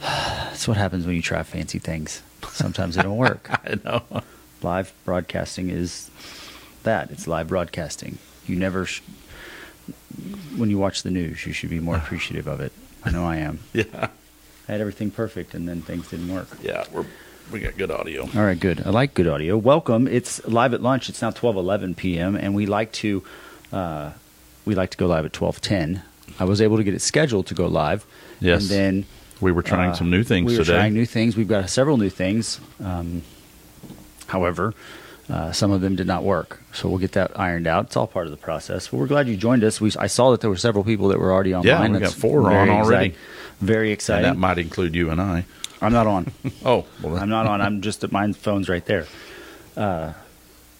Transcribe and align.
That's 0.00 0.66
what 0.68 0.76
happens 0.76 1.06
when 1.06 1.14
you 1.14 1.22
try 1.22 1.42
fancy 1.42 1.78
things. 1.78 2.22
Sometimes 2.50 2.96
it 2.96 3.02
don't 3.02 3.16
work. 3.18 3.48
I 3.64 3.76
know. 3.84 4.02
live 4.62 4.92
broadcasting 5.04 5.70
is 5.70 6.10
that 6.82 7.10
it's 7.10 7.28
live 7.28 7.48
broadcasting. 7.48 8.18
You 8.46 8.56
never, 8.56 8.84
sh- 8.86 9.02
when 10.56 10.70
you 10.70 10.78
watch 10.78 11.02
the 11.04 11.10
news, 11.10 11.46
you 11.46 11.52
should 11.52 11.70
be 11.70 11.78
more 11.78 11.96
appreciative 11.98 12.46
of 12.46 12.60
it. 12.60 12.72
I 13.04 13.10
know 13.10 13.24
I 13.24 13.36
am. 13.36 13.60
Yeah. 13.72 14.08
I 14.68 14.72
had 14.72 14.80
everything 14.80 15.12
perfect, 15.12 15.54
and 15.54 15.68
then 15.68 15.82
things 15.82 16.08
didn't 16.08 16.34
work. 16.34 16.48
Yeah. 16.60 16.84
We're 16.90 17.06
we 17.50 17.60
got 17.60 17.76
good 17.76 17.90
audio. 17.90 18.22
All 18.22 18.44
right, 18.44 18.58
good. 18.58 18.82
I 18.86 18.90
like 18.90 19.14
good 19.14 19.28
audio. 19.28 19.56
Welcome. 19.56 20.08
It's 20.08 20.44
live 20.46 20.74
at 20.74 20.82
lunch. 20.82 21.08
It's 21.08 21.22
now 21.22 21.30
twelve 21.30 21.56
eleven 21.56 21.94
p.m. 21.94 22.34
and 22.36 22.54
we 22.54 22.66
like 22.66 22.92
to 22.92 23.22
uh, 23.72 24.12
we 24.64 24.74
like 24.74 24.90
to 24.90 24.96
go 24.96 25.06
live 25.06 25.24
at 25.24 25.32
twelve 25.32 25.60
ten. 25.60 26.02
I 26.38 26.44
was 26.44 26.60
able 26.60 26.76
to 26.76 26.84
get 26.84 26.94
it 26.94 27.00
scheduled 27.00 27.46
to 27.46 27.54
go 27.54 27.66
live. 27.66 28.04
Yes. 28.40 28.62
And 28.62 28.70
then 28.70 29.04
We 29.40 29.52
were 29.52 29.62
trying 29.62 29.90
uh, 29.90 29.94
some 29.94 30.10
new 30.10 30.24
things 30.24 30.50
we 30.52 30.58
were 30.58 30.64
today. 30.64 30.78
trying 30.78 30.94
new 30.94 31.06
things. 31.06 31.36
We've 31.36 31.48
got 31.48 31.70
several 31.70 31.96
new 31.96 32.10
things. 32.10 32.60
Um, 32.82 33.22
however, 34.26 34.74
uh, 35.30 35.52
some 35.52 35.70
of 35.70 35.80
them 35.80 35.96
did 35.96 36.06
not 36.06 36.24
work, 36.24 36.60
so 36.72 36.88
we'll 36.88 36.98
get 36.98 37.12
that 37.12 37.38
ironed 37.38 37.66
out. 37.66 37.86
It's 37.86 37.96
all 37.96 38.06
part 38.06 38.26
of 38.26 38.32
the 38.32 38.36
process. 38.36 38.88
But 38.88 38.98
we're 38.98 39.06
glad 39.06 39.28
you 39.28 39.36
joined 39.36 39.62
us. 39.64 39.80
We, 39.80 39.92
I 39.98 40.08
saw 40.08 40.30
that 40.32 40.40
there 40.40 40.50
were 40.50 40.56
several 40.56 40.84
people 40.84 41.08
that 41.08 41.18
were 41.18 41.32
already 41.32 41.54
online. 41.54 41.92
Yeah, 41.92 41.98
we 41.98 41.98
got 42.00 42.12
four 42.12 42.50
on 42.52 42.68
already. 42.68 43.14
very 43.60 43.92
and 43.92 44.00
that 44.24 44.36
might 44.36 44.58
include 44.58 44.94
you 44.94 45.10
and 45.10 45.20
I. 45.20 45.44
I'm 45.80 45.92
not 45.92 46.06
on. 46.06 46.32
Oh, 46.64 46.84
well, 47.02 47.16
I'm 47.16 47.28
not 47.28 47.46
on. 47.46 47.60
I'm 47.60 47.80
just 47.80 48.02
at 48.02 48.10
my 48.10 48.32
phone's 48.32 48.68
right 48.68 48.84
there. 48.86 49.06
Uh, 49.76 50.12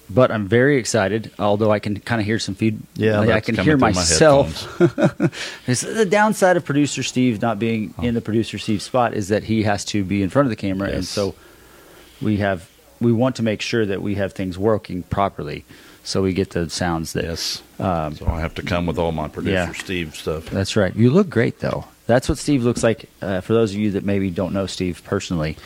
but 0.08 0.30
I'm 0.30 0.48
very 0.48 0.78
excited. 0.78 1.30
Although 1.38 1.70
I 1.70 1.78
can 1.78 2.00
kind 2.00 2.20
of 2.20 2.26
hear 2.26 2.38
some 2.38 2.54
feed. 2.54 2.80
Yeah, 2.94 3.20
like, 3.20 3.30
I 3.30 3.40
can 3.40 3.56
hear 3.56 3.76
my 3.76 3.92
myself. 3.92 4.80
It's 5.66 5.82
the 5.82 6.06
downside 6.06 6.56
of 6.56 6.64
producer 6.64 7.02
Steve 7.02 7.42
not 7.42 7.58
being 7.58 7.94
in 8.02 8.14
the 8.14 8.20
producer 8.20 8.58
Steve 8.58 8.82
spot 8.82 9.14
is 9.14 9.28
that 9.28 9.44
he 9.44 9.64
has 9.64 9.84
to 9.86 10.04
be 10.04 10.22
in 10.22 10.30
front 10.30 10.46
of 10.46 10.50
the 10.50 10.56
camera, 10.56 10.90
and 10.90 11.04
so 11.04 11.34
we 12.22 12.38
have 12.38 12.68
we 13.00 13.12
want 13.12 13.36
to 13.36 13.42
make 13.42 13.60
sure 13.60 13.84
that 13.84 14.00
we 14.02 14.14
have 14.14 14.32
things 14.32 14.56
working 14.58 15.02
properly, 15.02 15.64
so 16.04 16.22
we 16.22 16.32
get 16.32 16.50
the 16.50 16.70
sounds 16.70 17.12
that. 17.12 17.24
Yes. 17.24 17.62
Um, 17.78 18.16
so 18.16 18.26
I 18.26 18.40
have 18.40 18.54
to 18.54 18.62
come 18.62 18.86
with 18.86 18.98
all 18.98 19.12
my 19.12 19.28
producer 19.28 19.52
yeah. 19.52 19.72
Steve 19.72 20.14
stuff. 20.14 20.46
That's 20.46 20.76
right. 20.76 20.94
You 20.96 21.10
look 21.10 21.28
great, 21.28 21.60
though. 21.60 21.84
That's 22.06 22.28
what 22.28 22.38
Steve 22.38 22.62
looks 22.64 22.82
like. 22.82 23.08
Uh, 23.20 23.40
for 23.40 23.52
those 23.52 23.72
of 23.72 23.78
you 23.78 23.92
that 23.92 24.04
maybe 24.04 24.30
don't 24.30 24.52
know 24.52 24.66
Steve 24.66 25.02
personally, 25.04 25.56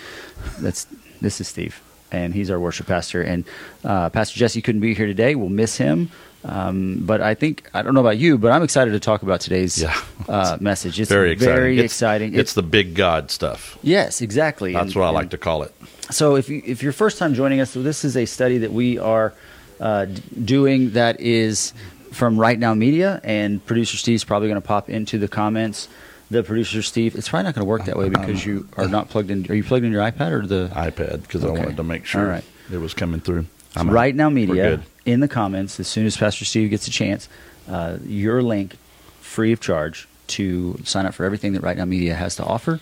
that's 0.58 0.86
this 1.20 1.40
is 1.40 1.48
Steve, 1.48 1.80
and 2.10 2.32
he's 2.34 2.50
our 2.50 2.58
worship 2.58 2.86
pastor. 2.86 3.22
And 3.22 3.44
uh, 3.84 4.08
Pastor 4.10 4.38
Jesse 4.38 4.62
couldn't 4.62 4.80
be 4.80 4.94
here 4.94 5.06
today. 5.06 5.34
We'll 5.34 5.48
miss 5.50 5.76
him. 5.76 6.10
Um, 6.42 7.02
but 7.04 7.20
I 7.20 7.34
think 7.34 7.68
I 7.74 7.82
don't 7.82 7.92
know 7.92 8.00
about 8.00 8.16
you, 8.16 8.38
but 8.38 8.50
I'm 8.52 8.62
excited 8.62 8.92
to 8.92 9.00
talk 9.00 9.22
about 9.22 9.40
today's 9.42 9.82
Yeah. 9.82 9.94
uh, 10.26 10.56
message. 10.58 10.98
It's 10.98 11.10
Very 11.10 11.32
exciting. 11.32 11.54
Very 11.54 11.78
it's, 11.78 11.92
exciting. 11.92 12.34
It's, 12.34 12.54
the 12.54 12.62
big 12.62 12.94
God 12.94 13.30
stuff. 13.30 13.76
yes, 13.82 14.22
exactly. 14.22 14.72
That's 14.72 14.86
And- 14.86 14.94
what 14.94 15.04
I 15.06 15.10
like 15.10 15.28
to 15.30 15.38
call 15.38 15.62
it. 15.64 15.74
so 16.10 16.36
if 16.36 16.48
you, 16.48 16.62
if 16.64 16.82
you're 16.82 16.92
first 16.92 17.18
time 17.18 17.34
joining 17.34 17.60
us, 17.60 17.72
so 17.72 17.82
this 17.82 18.06
is 18.06 18.16
a 18.16 18.24
study 18.24 18.56
that 18.58 18.72
we 18.72 18.98
are 18.98 19.34
uh, 19.80 20.06
d- 20.06 20.22
doing 20.42 20.90
that 20.92 21.20
is 21.20 21.74
from 22.12 22.40
Right 22.40 22.58
Now 22.58 22.72
Media, 22.72 23.20
and 23.22 23.64
producer 23.66 23.98
Steve's 23.98 24.24
probably 24.24 24.48
going 24.48 24.60
to 24.60 24.66
pop 24.66 24.88
into 24.88 25.18
the 25.18 25.28
comments. 25.28 25.88
The 26.30 26.42
producer 26.44 26.80
Steve, 26.82 27.16
it's 27.16 27.28
probably 27.28 27.44
not 27.44 27.54
going 27.56 27.64
to 27.64 27.68
work 27.68 27.84
that 27.86 27.96
way 27.96 28.08
because 28.08 28.46
you 28.46 28.68
are 28.76 28.86
not 28.86 29.08
plugged 29.08 29.30
in. 29.30 29.50
Are 29.50 29.54
you 29.54 29.64
plugged 29.64 29.84
in 29.84 29.90
your 29.90 30.02
iPad 30.02 30.30
or 30.30 30.46
the 30.46 30.68
iPad 30.72 31.22
because 31.22 31.44
Okay. 31.44 31.56
I 31.56 31.64
wanted 31.64 31.76
to 31.76 31.82
make 31.84 32.06
sure 32.06 32.22
All 32.22 32.28
right. 32.28 32.44
it 32.72 32.78
was 32.78 32.94
coming 32.94 33.20
through. 33.20 33.46
So 33.74 33.84
Right 33.84 34.14
Now 34.14 34.30
Media 34.30 34.80
in 35.04 35.20
the 35.20 35.28
comments 35.28 35.80
as 35.80 35.88
soon 35.88 36.06
as 36.06 36.16
Pastor 36.16 36.44
Steve 36.44 36.70
gets 36.70 36.86
a 36.86 36.90
chance. 36.90 37.28
Uh, 37.68 37.98
your 38.04 38.42
link, 38.42 38.76
free 39.20 39.52
of 39.52 39.60
charge, 39.60 40.08
to 40.28 40.78
sign 40.84 41.04
up 41.06 41.14
for 41.14 41.24
everything 41.24 41.52
that 41.54 41.62
Right 41.62 41.76
Now 41.76 41.84
Media 41.84 42.14
has 42.14 42.36
to 42.36 42.44
offer. 42.44 42.78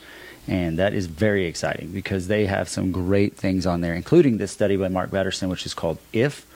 And 0.47 0.79
that 0.79 0.93
is 0.95 1.07
very 1.07 1.45
exciting 1.47 1.89
because 1.93 2.29
they 2.29 2.47
have 2.47 2.69
some 2.71 2.91
great 2.93 3.37
things 3.37 3.67
on 3.67 3.81
there, 3.83 3.95
including 3.95 4.39
this 4.39 4.51
study 4.53 4.77
by 4.77 4.89
Mark 4.89 5.11
Batterson, 5.11 5.49
which 5.51 5.65
is 5.67 5.75
called 5.75 5.99
If. 6.13 6.47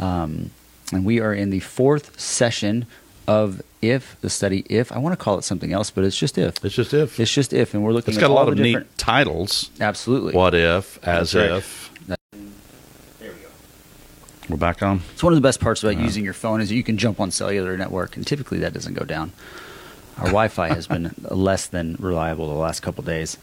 Um, 0.00 0.50
and 0.92 1.04
we 1.04 1.20
are 1.20 1.32
in 1.34 1.50
the 1.50 1.60
fourth 1.60 2.18
session 2.20 2.86
of 3.26 3.62
If, 3.82 4.20
the 4.20 4.30
study 4.30 4.64
If. 4.68 4.92
I 4.92 4.98
want 4.98 5.18
to 5.18 5.22
call 5.22 5.38
it 5.38 5.42
something 5.44 5.72
else, 5.72 5.90
but 5.90 6.04
it's 6.04 6.18
just 6.18 6.38
If. 6.38 6.64
It's 6.64 6.74
just 6.74 6.92
if. 6.94 7.18
It's 7.20 7.32
just 7.32 7.52
If. 7.52 7.74
And 7.74 7.82
we're 7.82 7.92
looking 7.92 8.12
it's 8.14 8.20
got 8.20 8.30
a 8.30 8.34
lot 8.34 8.48
of 8.48 8.56
different. 8.56 8.86
neat 8.88 8.98
titles. 8.98 9.70
Absolutely. 9.80 10.34
What 10.34 10.54
if, 10.54 10.98
as 11.06 11.32
That's 11.32 11.50
right. 11.50 11.58
if. 11.58 11.90
There 12.06 12.16
we 13.20 13.26
go. 13.28 13.48
We're 14.48 14.56
back 14.56 14.82
on. 14.82 15.00
It's 15.12 15.22
one 15.22 15.32
of 15.32 15.36
the 15.36 15.46
best 15.46 15.60
parts 15.60 15.82
about 15.82 15.98
using 15.98 16.24
your 16.24 16.34
phone 16.34 16.60
is 16.60 16.70
you 16.70 16.82
can 16.82 16.98
jump 16.98 17.20
on 17.20 17.30
cellular 17.30 17.76
network, 17.76 18.16
and 18.16 18.26
typically 18.26 18.58
that 18.58 18.72
doesn't 18.72 18.94
go 18.94 19.04
down. 19.04 19.32
Our 20.18 20.26
Wi-Fi 20.26 20.68
has 20.68 20.86
been 20.86 21.14
less 21.30 21.66
than 21.66 21.96
reliable 21.98 22.46
the 22.48 22.54
last 22.54 22.80
couple 22.80 23.02
days. 23.04 23.36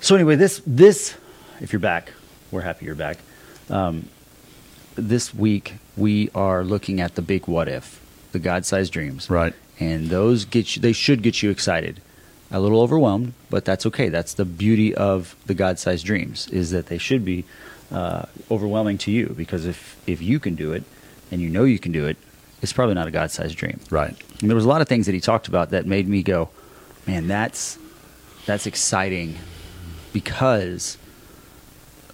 So 0.00 0.14
anyway, 0.14 0.36
this 0.36 0.62
this 0.66 1.16
if 1.60 1.72
you're 1.72 1.80
back, 1.80 2.12
we're 2.52 2.60
happy 2.60 2.86
you're 2.86 2.94
back. 2.94 3.18
Um, 3.68 4.08
this 4.94 5.34
week 5.34 5.74
we 5.96 6.30
are 6.34 6.62
looking 6.62 7.00
at 7.00 7.16
the 7.16 7.22
big 7.22 7.46
what 7.48 7.68
if, 7.68 8.00
the 8.32 8.38
God-sized 8.38 8.92
dreams, 8.92 9.28
Right. 9.30 9.54
and 9.80 10.08
those 10.10 10.44
get 10.44 10.76
you. 10.76 10.82
They 10.82 10.92
should 10.92 11.22
get 11.22 11.42
you 11.42 11.50
excited. 11.50 12.00
A 12.50 12.60
little 12.60 12.80
overwhelmed, 12.80 13.34
but 13.50 13.64
that's 13.66 13.84
okay. 13.86 14.08
That's 14.08 14.32
the 14.34 14.44
beauty 14.46 14.94
of 14.94 15.36
the 15.46 15.52
God-sized 15.54 16.04
dreams 16.06 16.48
is 16.48 16.70
that 16.70 16.86
they 16.86 16.96
should 16.98 17.22
be 17.24 17.44
uh, 17.92 18.24
overwhelming 18.50 18.96
to 18.98 19.10
you 19.10 19.34
because 19.36 19.66
if 19.66 19.96
if 20.06 20.22
you 20.22 20.38
can 20.40 20.54
do 20.54 20.72
it 20.72 20.82
and 21.30 21.40
you 21.42 21.50
know 21.50 21.64
you 21.64 21.78
can 21.78 21.92
do 21.92 22.06
it, 22.06 22.16
it's 22.62 22.72
probably 22.72 22.94
not 22.94 23.06
a 23.06 23.10
God-sized 23.10 23.56
dream. 23.56 23.80
Right. 23.90 24.14
And 24.40 24.48
there 24.48 24.54
was 24.56 24.64
a 24.64 24.68
lot 24.68 24.80
of 24.80 24.88
things 24.88 25.04
that 25.06 25.12
he 25.14 25.20
talked 25.20 25.46
about 25.48 25.70
that 25.70 25.86
made 25.86 26.08
me 26.08 26.22
go, 26.22 26.48
man, 27.06 27.26
that's 27.28 27.78
that's 28.46 28.66
exciting 28.66 29.36
because 30.14 30.96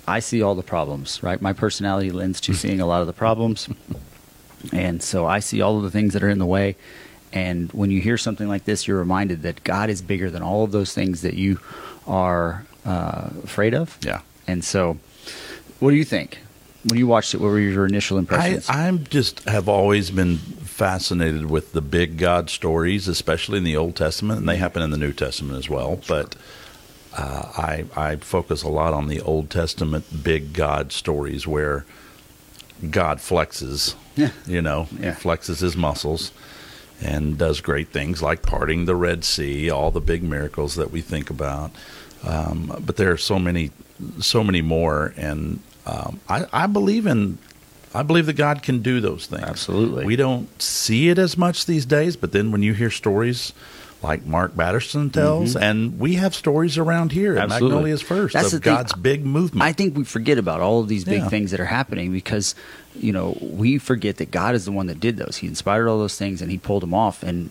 I 0.06 0.19
see 0.20 0.42
all 0.42 0.54
the 0.56 0.62
problems, 0.64 1.22
right? 1.22 1.41
My 1.41 1.52
personality 1.52 2.10
lends 2.10 2.41
to 2.42 2.54
seeing 2.54 2.81
a 2.81 2.86
lot 2.86 3.00
of 3.02 3.06
the 3.06 3.12
problems. 3.12 3.69
And 4.72 5.03
so 5.03 5.26
I 5.26 5.41
see 5.41 5.60
all 5.60 5.76
of 5.76 5.82
the 5.82 5.91
things 5.91 6.12
that 6.15 6.22
are 6.22 6.28
in 6.28 6.38
the 6.38 6.47
way. 6.47 6.76
And 7.32 7.72
when 7.72 7.91
you 7.91 8.00
hear 8.00 8.16
something 8.16 8.48
like 8.48 8.65
this, 8.65 8.87
you're 8.87 8.98
reminded 8.98 9.42
that 9.42 9.65
God 9.65 9.91
is 9.91 10.03
bigger 10.03 10.31
than 10.31 10.42
all 10.42 10.65
of 10.65 10.72
those 10.72 10.94
things 10.94 11.22
that 11.22 11.34
you 11.34 11.59
are 12.06 12.64
uh, 12.84 13.31
afraid 13.43 13.75
of. 13.75 13.98
Yeah. 14.03 14.20
And 14.47 14.64
so, 14.64 14.98
what 15.81 15.91
do 15.91 15.97
you 15.97 16.04
think? 16.04 16.38
When 16.84 16.98
you 16.98 17.06
watched 17.06 17.34
it, 17.34 17.41
what 17.41 17.48
were 17.48 17.59
your 17.59 17.87
initial 17.87 18.19
impressions? 18.19 18.69
I'm 18.69 19.04
just 19.04 19.41
have 19.48 19.69
always 19.69 20.10
been 20.10 20.37
fascinated 20.37 21.48
with 21.48 21.72
the 21.72 21.81
big 21.81 22.19
God 22.19 22.50
stories, 22.50 23.09
especially 23.09 23.59
in 23.59 23.64
the 23.64 23.76
Old 23.76 23.97
Testament, 23.97 24.41
and 24.41 24.48
they 24.48 24.56
happen 24.56 24.82
in 24.82 24.91
the 24.91 24.98
New 24.98 25.12
Testament 25.12 25.59
as 25.59 25.69
well. 25.70 26.00
But 26.06 26.37
uh, 27.16 27.53
I 27.56 27.84
I 27.97 28.16
focus 28.16 28.62
a 28.62 28.69
lot 28.69 28.93
on 28.93 29.09
the 29.09 29.20
Old 29.22 29.50
Testament 29.50 30.22
big 30.22 30.53
God 30.53 30.93
stories 30.93 31.47
where 31.47 31.87
God 32.91 33.19
flexes, 33.19 33.94
Yeah. 34.16 34.30
you 34.47 34.62
know, 34.62 34.86
Yeah. 35.00 35.14
flexes 35.14 35.60
his 35.60 35.76
muscles 35.76 36.30
and 37.02 37.36
does 37.36 37.60
great 37.60 37.88
things 37.88 38.22
like 38.22 38.42
parting 38.42 38.84
the 38.86 38.94
Red 38.94 39.25
Sea, 39.25 39.69
all 39.70 39.91
the 39.91 40.00
big 40.00 40.22
miracles 40.22 40.76
that 40.76 40.91
we 40.92 41.00
think 41.00 41.30
about. 41.30 41.72
Um, 42.22 42.80
but 42.84 42.97
there 42.97 43.10
are 43.10 43.16
so 43.19 43.38
many, 43.38 43.70
so 44.20 44.42
many 44.44 44.62
more, 44.62 45.12
and 45.16 45.60
um, 45.86 46.20
I, 46.28 46.47
I 46.52 46.66
believe 46.66 47.06
in, 47.06 47.38
I 47.92 48.02
believe 48.02 48.26
that 48.26 48.34
God 48.36 48.62
can 48.62 48.80
do 48.80 49.00
those 49.00 49.26
things. 49.26 49.42
Absolutely. 49.42 50.04
We 50.06 50.16
don't 50.16 50.48
see 50.62 51.08
it 51.10 51.19
as 51.19 51.36
much 51.36 51.66
these 51.66 51.84
days, 51.84 52.16
but 52.16 52.32
then 52.32 52.50
when 52.52 52.62
you 52.62 52.72
hear 52.72 52.91
stories 52.91 53.52
like 54.04 54.25
Mark 54.26 54.54
Batterson 54.54 55.10
tells, 55.12 55.56
and 55.56 55.98
we 55.98 56.15
have 56.15 56.34
stories 56.34 56.78
around 56.78 57.10
here 57.10 57.32
at 57.32 57.38
Mm-hmm. 57.44 57.53
Absolutely. 57.53 57.75
Magnolia's 57.76 58.03
First 58.03 58.34
That's 58.34 58.53
of. 58.53 58.60
God's 58.62 58.92
big 58.92 59.25
movement. 59.26 59.62
I 59.65 59.72
think 59.72 59.97
we 59.97 60.04
forget 60.04 60.38
about 60.38 60.60
all 60.60 60.81
of 60.81 60.88
these 60.88 61.04
big 61.04 61.22
Yeah. 61.22 61.28
things 61.28 61.50
that 61.50 61.59
are 61.60 61.65
happening 61.65 62.12
because, 62.12 62.54
you 62.94 63.12
know, 63.12 63.37
we 63.41 63.78
forget 63.78 64.19
that 64.19 64.31
God 64.31 64.55
is 64.55 64.64
the 64.67 64.73
one 64.73 64.87
that 64.87 65.00
did 65.00 65.17
those. 65.17 65.38
He 65.38 65.46
inspired 65.49 65.88
all 65.88 65.99
those 65.99 66.17
things 66.19 66.40
and 66.43 66.50
He 66.50 66.58
pulled 66.58 66.82
them 66.82 66.94
off. 66.94 67.23
And, 67.25 67.50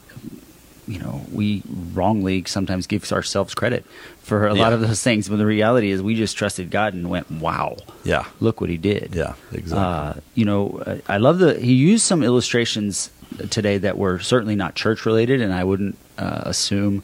you 0.87 0.99
know, 0.99 1.25
we 1.31 1.63
wrongly 1.93 2.43
sometimes 2.45 2.87
give 2.87 3.09
ourselves 3.11 3.53
credit 3.55 3.85
for 4.21 4.47
a 4.47 4.53
lot 4.53 4.73
of 4.73 4.81
those 4.81 5.01
things. 5.01 5.29
But 5.29 5.37
the 5.37 5.45
reality 5.45 5.91
is 5.91 6.01
we 6.01 6.15
just 6.15 6.37
trusted 6.37 6.69
God 6.71 6.93
and 6.93 7.09
went, 7.09 7.29
wow, 7.31 7.77
yeah, 8.03 8.25
look 8.39 8.61
what 8.61 8.69
He 8.69 8.77
did. 8.77 9.15
yeah, 9.15 9.33
exactly. 9.51 10.19
Uh, 10.19 10.21
you 10.35 10.45
know, 10.45 10.99
I 11.07 11.17
love 11.17 11.39
the 11.39 11.59
he 11.59 11.73
used 11.73 12.05
some 12.05 12.21
illustrations 12.23 13.09
today 13.49 13.77
that 13.79 13.97
were 13.97 14.19
certainly 14.19 14.55
not 14.55 14.75
church 14.75 15.05
related, 15.05 15.41
and 15.41 15.53
I 15.53 15.63
wouldn't 15.63 15.97
uh, 16.17 16.41
assume 16.45 17.03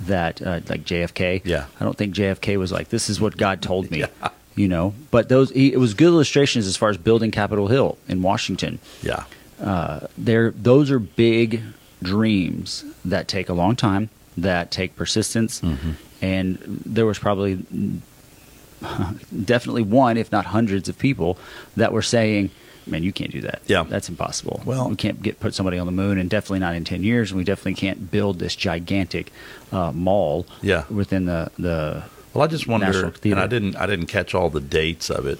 that 0.00 0.40
uh, 0.42 0.60
like 0.68 0.84
JFK. 0.84 1.42
Yeah. 1.44 1.66
I 1.80 1.84
don't 1.84 1.96
think 1.96 2.14
JFK 2.14 2.56
was 2.56 2.70
like 2.72 2.88
this 2.90 3.10
is 3.10 3.20
what 3.20 3.36
God 3.36 3.60
told 3.62 3.90
me. 3.90 3.98
Yeah. 4.20 4.28
You 4.54 4.66
know, 4.66 4.92
but 5.12 5.28
those 5.28 5.50
he, 5.50 5.72
it 5.72 5.78
was 5.78 5.94
good 5.94 6.08
illustrations 6.08 6.66
as 6.66 6.76
far 6.76 6.88
as 6.88 6.96
building 6.96 7.30
Capitol 7.30 7.68
Hill 7.68 7.96
in 8.08 8.22
Washington. 8.22 8.80
yeah, 9.02 9.22
Uh, 9.60 10.00
there, 10.18 10.50
those 10.50 10.90
are 10.90 10.98
big 10.98 11.62
dreams 12.02 12.84
that 13.04 13.28
take 13.28 13.48
a 13.48 13.52
long 13.52 13.76
time, 13.76 14.10
that 14.36 14.72
take 14.72 14.96
persistence, 14.96 15.60
Mm-hmm. 15.60 15.90
and 16.22 16.58
there 16.84 17.06
was 17.06 17.20
probably 17.20 17.54
definitely 19.44 19.82
one, 19.82 20.16
if 20.16 20.32
not 20.32 20.46
hundreds 20.46 20.88
of 20.88 20.98
people 20.98 21.38
that 21.76 21.92
were 21.92 22.02
saying, 22.02 22.50
man, 22.90 23.02
you 23.02 23.12
can't 23.12 23.30
do 23.30 23.40
that. 23.42 23.60
Yeah. 23.66 23.84
that's 23.88 24.08
impossible. 24.08 24.62
Well- 24.64 24.88
we 24.88 24.96
can't 24.96 25.22
get 25.22 25.40
put 25.40 25.54
somebody 25.54 25.78
on 25.78 25.86
the 25.86 25.92
moon, 25.92 26.18
and 26.18 26.28
definitely 26.30 26.60
not 26.60 26.74
in 26.74 26.84
ten 26.84 27.02
years. 27.02 27.30
And 27.30 27.38
we 27.38 27.44
definitely 27.44 27.74
can't 27.74 28.10
build 28.10 28.38
this 28.38 28.56
gigantic 28.56 29.32
uh, 29.72 29.92
mall. 29.92 30.46
Yeah. 30.62 30.84
within 30.90 31.26
the 31.26 31.50
the 31.58 32.02
Well, 32.34 32.44
I 32.44 32.46
just 32.48 32.66
wonder, 32.66 33.12
and 33.24 33.40
I 33.40 33.46
didn't, 33.46 33.76
I 33.76 33.86
didn't 33.86 34.06
catch 34.06 34.34
all 34.34 34.50
the 34.50 34.60
dates 34.60 35.10
of 35.10 35.26
it, 35.26 35.38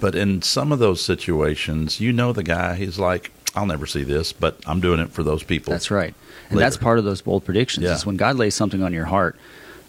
but 0.00 0.14
in 0.14 0.42
some 0.42 0.72
of 0.72 0.78
those 0.78 1.02
situations, 1.02 2.00
you 2.00 2.12
know, 2.12 2.32
the 2.32 2.42
guy, 2.42 2.74
he's 2.74 2.98
like, 2.98 3.30
"I'll 3.54 3.66
never 3.66 3.86
see 3.86 4.02
this, 4.04 4.32
but 4.32 4.58
I'm 4.66 4.80
doing 4.80 5.00
it 5.00 5.10
for 5.10 5.22
those 5.22 5.42
people." 5.42 5.72
That's 5.72 5.90
right, 5.90 6.14
and 6.48 6.56
later. 6.58 6.66
that's 6.66 6.76
part 6.76 6.98
of 6.98 7.04
those 7.04 7.20
bold 7.22 7.44
predictions. 7.44 7.84
Yeah. 7.84 7.94
Is 7.94 8.04
when 8.06 8.16
God 8.16 8.36
lays 8.36 8.54
something 8.54 8.82
on 8.82 8.92
your 8.92 9.06
heart. 9.06 9.36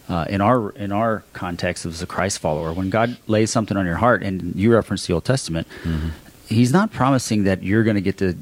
Uh, 0.10 0.26
in 0.28 0.42
our 0.42 0.72
in 0.72 0.92
our 0.92 1.24
context 1.32 1.86
as 1.86 2.02
a 2.02 2.06
Christ 2.08 2.40
follower, 2.40 2.74
when 2.74 2.90
God 2.90 3.16
lays 3.28 3.50
something 3.50 3.78
on 3.78 3.86
your 3.86 3.96
heart, 3.96 4.24
and 4.24 4.54
you 4.58 4.74
reference 4.74 5.08
the 5.08 5.14
Old 5.14 5.24
Testament, 5.24 5.68
Mm-hmm. 5.84 6.10
He's 6.52 6.72
not 6.72 6.92
promising 6.92 7.46
that 7.46 7.64
you're 7.64 7.84
going 7.84 7.96
to 7.96 8.02
get 8.02 8.18
to 8.20 8.36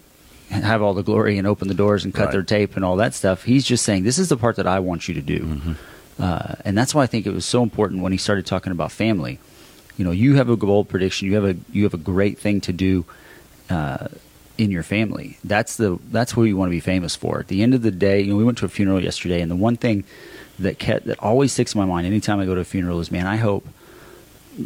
have 0.50 0.81
all 0.81 0.94
the 0.94 1.03
glory 1.03 1.38
and 1.38 1.45
open 1.47 1.67
the 1.67 1.73
doors 1.75 2.03
and 2.03 2.13
cut 2.13 2.25
Right. 2.25 2.31
their 2.31 2.44
tape 2.44 2.75
and 2.75 2.83
all 2.83 2.95
that 2.97 3.13
stuff. 3.13 3.44
He's 3.44 3.63
just 3.63 3.85
saying 3.85 4.03
this 4.03 4.17
is 4.17 4.29
the 4.29 4.38
part 4.38 4.56
that 4.56 4.65
I 4.67 4.79
want 4.79 5.07
you 5.07 5.13
to 5.13 5.21
do, 5.21 5.39
Mm-hmm. 5.39 5.73
uh, 6.19 6.56
and 6.65 6.77
that's 6.77 6.94
why 6.95 7.03
I 7.03 7.07
think 7.07 7.25
it 7.27 7.33
was 7.33 7.45
so 7.45 7.61
important 7.63 8.01
when 8.01 8.11
he 8.11 8.17
started 8.17 8.45
talking 8.45 8.71
about 8.71 8.91
family. 8.91 9.39
You 9.97 10.06
know, 10.06 10.11
you 10.11 10.35
have 10.35 10.50
a 10.50 10.57
bold 10.57 10.89
prediction. 10.89 11.27
You 11.27 11.35
have 11.35 11.45
a 11.45 11.56
you 11.71 11.83
have 11.83 11.94
a 11.94 11.97
great 11.97 12.39
thing 12.39 12.61
to 12.61 12.73
do 12.73 13.06
uh, 13.69 14.07
in 14.57 14.71
your 14.71 14.81
family. 14.83 15.38
That's 15.44 15.75
the 15.77 16.00
that's 16.12 16.35
what 16.35 16.44
you 16.44 16.57
want 16.57 16.69
to 16.69 16.75
be 16.75 16.79
famous 16.79 17.15
for. 17.15 17.39
At 17.39 17.47
the 17.47 17.62
end 17.62 17.73
of 17.73 17.81
the 17.81 17.91
day, 17.91 18.21
you 18.21 18.31
know, 18.31 18.38
we 18.38 18.44
went 18.45 18.57
to 18.59 18.65
a 18.65 18.69
funeral 18.69 19.03
yesterday, 19.03 19.41
and 19.41 19.51
the 19.51 19.55
one 19.57 19.75
thing 19.77 20.03
that 20.57 20.79
kept, 20.79 21.05
that 21.05 21.19
always 21.19 21.51
sticks 21.53 21.75
in 21.75 21.79
my 21.79 21.85
mind 21.85 22.07
anytime 22.07 22.39
I 22.39 22.45
go 22.45 22.55
to 22.55 22.62
a 22.62 22.65
funeral 22.65 23.00
is, 23.01 23.12
man, 23.12 23.27
I 23.27 23.35
hope 23.38 23.67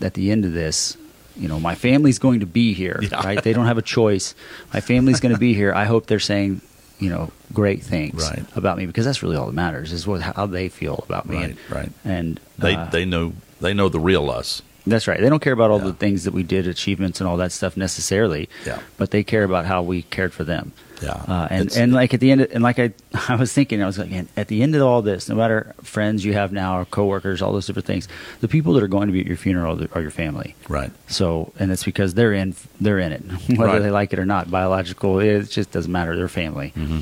at 0.01 0.13
the 0.13 0.31
end 0.31 0.45
of 0.45 0.53
this, 0.53 0.97
you 1.35 1.47
know, 1.47 1.59
my 1.59 1.75
family's 1.75 2.19
going 2.19 2.39
to 2.41 2.45
be 2.45 2.73
here, 2.73 2.99
Yeah. 3.01 3.23
right? 3.25 3.41
They 3.43 3.53
don't 3.53 3.65
have 3.65 3.77
a 3.77 3.81
choice. 3.83 4.35
My 4.73 4.79
family's 4.81 5.19
going 5.19 5.33
to 5.33 5.39
be 5.39 5.53
here. 5.53 5.73
I 5.73 5.85
hope 5.85 6.05
they're 6.07 6.19
saying, 6.19 6.61
you 6.99 7.09
know, 7.09 7.31
great 7.53 7.81
things 7.83 8.21
Right. 8.29 8.45
about 8.55 8.77
me 8.77 8.85
because 8.85 9.05
that's 9.05 9.21
really 9.23 9.35
all 9.35 9.47
that 9.47 9.53
matters 9.53 9.91
is 9.91 10.05
what 10.07 10.21
how 10.21 10.45
they 10.45 10.69
feel 10.69 11.03
about 11.07 11.27
me. 11.27 11.37
Right, 11.37 11.43
and, 11.45 11.57
right. 11.69 11.91
And 12.05 12.39
They 12.59 12.75
uh, 12.75 12.85
they 12.85 13.05
know 13.05 13.33
they 13.61 13.73
know 13.73 13.89
the 13.89 13.99
real 13.99 14.29
us. 14.29 14.61
That's 14.85 15.07
right. 15.07 15.19
They 15.19 15.29
don't 15.29 15.41
care 15.41 15.53
about 15.53 15.71
all 15.71 15.79
Yeah. 15.79 15.85
the 15.85 15.93
things 15.93 16.23
that 16.25 16.33
we 16.33 16.43
did, 16.43 16.67
achievements, 16.67 17.19
and 17.21 17.27
all 17.29 17.37
that 17.37 17.51
stuff 17.51 17.77
necessarily. 17.77 18.49
Yeah. 18.65 18.79
But 18.97 19.11
they 19.11 19.23
care 19.23 19.43
about 19.43 19.65
how 19.65 19.81
we 19.81 20.01
cared 20.03 20.33
for 20.33 20.43
them. 20.43 20.71
Yeah. 21.01 21.11
Uh, 21.27 21.47
and 21.49 21.61
It's- 21.65 21.77
and 21.77 21.91
like 21.93 22.13
at 22.13 22.19
the 22.21 22.31
end, 22.31 22.41
of, 22.41 22.51
and 22.53 22.63
like 22.63 22.79
I, 22.79 22.91
I 23.27 23.35
was 23.35 23.51
thinking, 23.51 23.81
I 23.83 23.85
was 23.85 23.97
like, 23.97 24.09
man, 24.09 24.29
at 24.37 24.47
the 24.47 24.61
end 24.63 24.73
of 24.75 24.81
all 24.81 25.01
this, 25.01 25.27
no 25.27 25.35
matter 25.35 25.73
friends 25.83 26.23
you 26.23 26.33
have 26.33 26.51
now 26.53 26.79
or 26.79 26.85
coworkers, 26.85 27.41
all 27.41 27.51
those 27.51 27.65
different 27.67 27.85
things, 27.85 28.07
the 28.39 28.47
people 28.47 28.73
that 28.73 28.83
are 28.83 28.87
going 28.87 29.07
to 29.07 29.13
be 29.13 29.19
at 29.19 29.25
your 29.25 29.35
funeral 29.37 29.81
are 29.93 30.01
your 30.01 30.11
family. 30.11 30.55
Right. 30.69 30.91
So, 31.07 31.51
and 31.59 31.71
it's 31.71 31.83
because 31.83 32.13
they're 32.13 32.33
in, 32.33 32.55
they're 32.79 32.99
in 32.99 33.11
it, 33.11 33.21
whether 33.57 33.73
Right. 33.73 33.79
they 33.81 33.91
like 33.91 34.13
it 34.13 34.19
or 34.19 34.25
not. 34.25 34.49
Biological, 34.49 35.19
it 35.19 35.49
just 35.49 35.71
doesn't 35.71 35.91
matter. 35.91 36.15
They're 36.15 36.27
family. 36.29 36.71
Mm-hmm. 36.77 36.99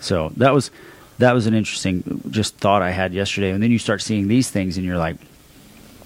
So 0.00 0.32
that 0.36 0.52
was 0.54 0.70
that 1.18 1.32
was 1.34 1.46
an 1.46 1.54
interesting 1.54 2.22
just 2.30 2.56
thought 2.58 2.80
I 2.80 2.90
had 2.90 3.12
yesterday. 3.12 3.50
And 3.50 3.60
then 3.62 3.70
you 3.72 3.78
start 3.80 4.02
seeing 4.02 4.28
these 4.28 4.50
things, 4.50 4.76
and 4.76 4.86
you're 4.86 4.98
like, 4.98 5.16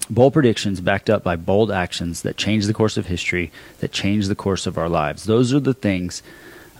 bold 0.09 0.33
predictions 0.33 0.81
backed 0.81 1.09
up 1.09 1.23
by 1.23 1.35
bold 1.35 1.71
actions 1.71 2.21
that 2.23 2.37
change 2.37 2.65
the 2.65 2.73
course 2.73 2.97
of 2.97 3.07
history, 3.07 3.51
that 3.79 3.91
change 3.91 4.27
the 4.27 4.35
course 4.35 4.65
of 4.67 4.77
our 4.77 4.89
lives. 4.89 5.23
Those 5.25 5.53
are 5.53 5.59
the 5.59 5.73
things 5.73 6.23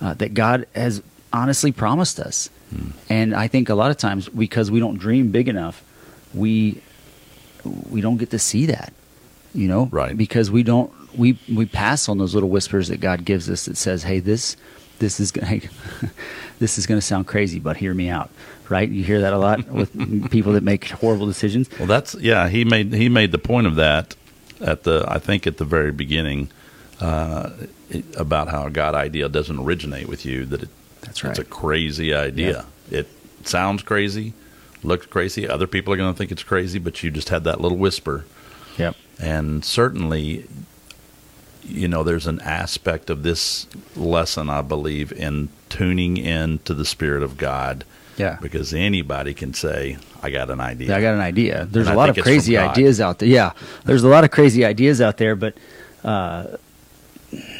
uh, 0.01 0.13
that 0.15 0.33
God 0.33 0.67
has 0.75 1.01
honestly 1.31 1.71
promised 1.71 2.19
us. 2.19 2.49
Hmm. 2.69 2.89
And 3.09 3.35
I 3.35 3.47
think 3.47 3.69
a 3.69 3.75
lot 3.75 3.91
of 3.91 3.97
times 3.97 4.29
because 4.29 4.69
we 4.69 4.79
don't 4.79 4.97
dream 4.97 5.31
big 5.31 5.47
enough, 5.47 5.83
we 6.33 6.81
we 7.89 8.01
don't 8.01 8.17
get 8.17 8.31
to 8.31 8.39
see 8.39 8.65
that. 8.67 8.93
You 9.53 9.67
know, 9.67 9.87
Right. 9.91 10.17
Because 10.17 10.49
we 10.49 10.63
don't 10.63 10.91
we 11.17 11.37
we 11.53 11.65
pass 11.65 12.09
on 12.09 12.17
those 12.17 12.33
little 12.33 12.49
whispers 12.49 12.87
that 12.87 12.99
God 12.99 13.23
gives 13.25 13.49
us 13.49 13.65
that 13.65 13.77
says, 13.77 14.03
"Hey, 14.03 14.19
this 14.19 14.57
this 14.99 15.19
is 15.19 15.31
gonna 15.31 15.59
this 16.59 16.77
is 16.77 16.87
going 16.87 16.99
to 16.99 17.05
sound 17.05 17.27
crazy, 17.27 17.59
but 17.59 17.77
hear 17.77 17.93
me 17.93 18.09
out." 18.09 18.31
Right? 18.69 18.89
You 18.89 19.04
hear 19.04 19.21
that 19.21 19.33
a 19.33 19.38
lot 19.38 19.68
with 19.69 20.30
people 20.31 20.54
that 20.54 20.63
make 20.63 20.86
horrible 20.86 21.25
decisions. 21.25 21.69
Well, 21.77 21.88
that's 21.88 22.15
yeah. 22.15 22.50
He 22.50 22.65
made 22.65 22.94
he 22.94 23.10
made 23.10 23.31
the 23.31 23.38
point 23.38 23.68
of 23.68 23.75
that 23.75 24.15
at 24.62 24.83
the 24.83 25.06
I 25.07 25.19
think 25.19 25.45
at 25.45 25.57
the 25.57 25.65
very 25.65 25.92
beginning 25.92 26.50
uh, 27.01 27.50
about 28.15 28.48
how 28.48 28.65
a 28.65 28.69
God 28.69 28.95
idea 28.95 29.30
doesn't 29.30 29.60
originate 29.60 30.07
with 30.07 30.25
you. 30.25 30.45
That 30.45 30.63
it, 30.63 30.69
That's 31.01 31.24
It's 31.24 31.39
a 31.39 31.45
crazy 31.45 32.13
idea. 32.13 32.65
It 32.89 33.07
sounds 33.44 33.83
crazy, 33.83 34.33
looks 34.83 35.06
crazy. 35.06 35.48
Other 35.48 35.68
people 35.68 35.94
are 35.94 35.98
going 35.98 36.13
to 36.13 36.18
think 36.18 36.31
it's 36.31 36.44
crazy, 36.44 36.80
but 36.80 37.04
you 37.04 37.12
just 37.12 37.30
had 37.30 37.44
that 37.44 37.59
little 37.59 37.77
whisper. 37.77 38.25
Yep. 38.77 38.95
And 39.19 39.63
certainly, 39.63 40.48
you 41.63 41.88
know, 41.88 42.04
there's 42.04 42.27
an 42.27 42.42
aspect 42.42 43.09
of 43.09 43.24
this 43.24 43.68
lesson, 43.95 44.50
I 44.50 44.62
believe, 44.62 45.12
in 45.12 45.50
tuning 45.69 46.18
in 46.18 46.59
to 46.59 46.74
the 46.74 46.86
Spirit 46.86 47.24
of 47.24 47.38
God. 47.38 47.86
Yeah. 48.18 48.38
Because 48.42 48.74
anybody 48.74 49.33
can 49.33 49.54
say, 49.54 49.98
I 50.21 50.30
got 50.30 50.50
an 50.50 50.60
idea. 50.60 50.95
I 50.95 51.01
got 51.01 51.15
an 51.15 51.19
idea. 51.21 51.65
There's 51.69 51.88
And 51.88 51.94
a 51.94 52.00
I 52.00 52.01
lot 52.01 52.10
of 52.10 52.15
think 52.15 52.25
it's 52.27 52.27
from 52.27 52.33
crazy 52.36 52.57
ideas 52.57 53.01
out 53.01 53.19
there. 53.19 53.30
Yeah, 53.30 53.51
there's 53.86 54.04
a 54.04 54.07
lot 54.07 54.24
of 54.24 54.31
crazy 54.31 54.63
ideas 54.65 55.01
out 55.01 55.18
there, 55.18 55.36
but 55.36 55.56
uh, 56.04 56.45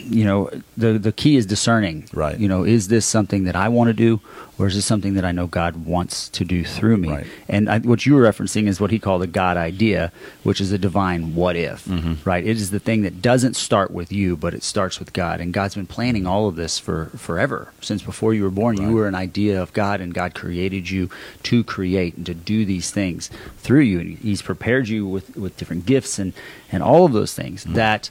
you 0.10 0.26
know, 0.26 0.50
the 0.78 0.98
the 0.98 1.12
key 1.12 1.36
is 1.36 1.46
discerning. 1.46 2.08
Right. 2.14 2.38
You 2.38 2.48
know, 2.48 2.64
is 2.64 2.88
this 2.88 3.06
something 3.06 3.46
that 3.46 3.56
I 3.56 3.70
want 3.70 3.88
to 3.88 3.94
do, 3.94 4.22
or 4.58 4.68
is 4.68 4.76
this 4.76 4.86
something 4.86 5.14
that 5.16 5.26
I 5.26 5.32
know 5.32 5.48
God 5.48 5.86
wants 5.86 6.30
to 6.30 6.46
do 6.46 6.64
through 6.64 6.98
me? 6.98 7.10
Right. 7.10 7.28
And 7.48 7.70
I, 7.70 7.80
what 7.80 8.06
you 8.06 8.16
were 8.16 8.22
referencing 8.22 8.68
is 8.68 8.80
what 8.80 8.92
he 8.92 9.00
called 9.00 9.24
a 9.24 9.28
God 9.28 9.58
idea, 9.58 10.12
which 10.44 10.62
is 10.62 10.72
a 10.72 10.78
divine 10.78 11.36
what 11.36 11.56
if. 11.56 11.86
Mm-hmm. 11.86 12.28
Right. 12.28 12.46
It 12.46 12.58
is 12.58 12.72
the 12.72 12.80
thing 12.80 13.02
that 13.04 13.22
doesn't 13.22 13.56
start 13.56 13.92
with 13.92 14.12
you, 14.12 14.36
but 14.36 14.54
it 14.54 14.64
starts 14.64 15.00
with 15.00 15.14
God. 15.14 15.42
And 15.42 15.54
God's 15.54 15.76
been 15.76 15.88
planning 15.88 16.28
all 16.28 16.48
of 16.48 16.56
this 16.56 16.80
for 16.80 17.08
forever 17.18 17.74
since 17.82 18.04
before 18.04 18.34
you 18.34 18.44
were 18.44 18.52
born. 18.52 18.78
Right. 18.78 18.88
You 18.88 18.96
were 18.96 19.08
an 19.08 19.16
idea 19.16 19.62
of 19.62 19.74
God, 19.74 20.02
and 20.02 20.14
God 20.14 20.34
created 20.36 20.90
you 20.90 21.10
to 21.44 21.64
create 21.64 22.16
and 22.16 22.26
to 22.26 22.34
do 22.34 22.66
these 22.66 22.92
things 22.92 23.30
through 23.58 23.82
you. 23.82 24.00
And 24.00 24.18
He's 24.18 24.42
prepared 24.42 24.88
you 24.88 25.08
with, 25.08 25.36
with 25.36 25.58
different 25.58 25.86
gifts 25.86 26.20
and, 26.20 26.34
and 26.72 26.84
all 26.84 27.06
of 27.06 27.14
those 27.14 27.34
things 27.34 27.64
that 27.64 28.10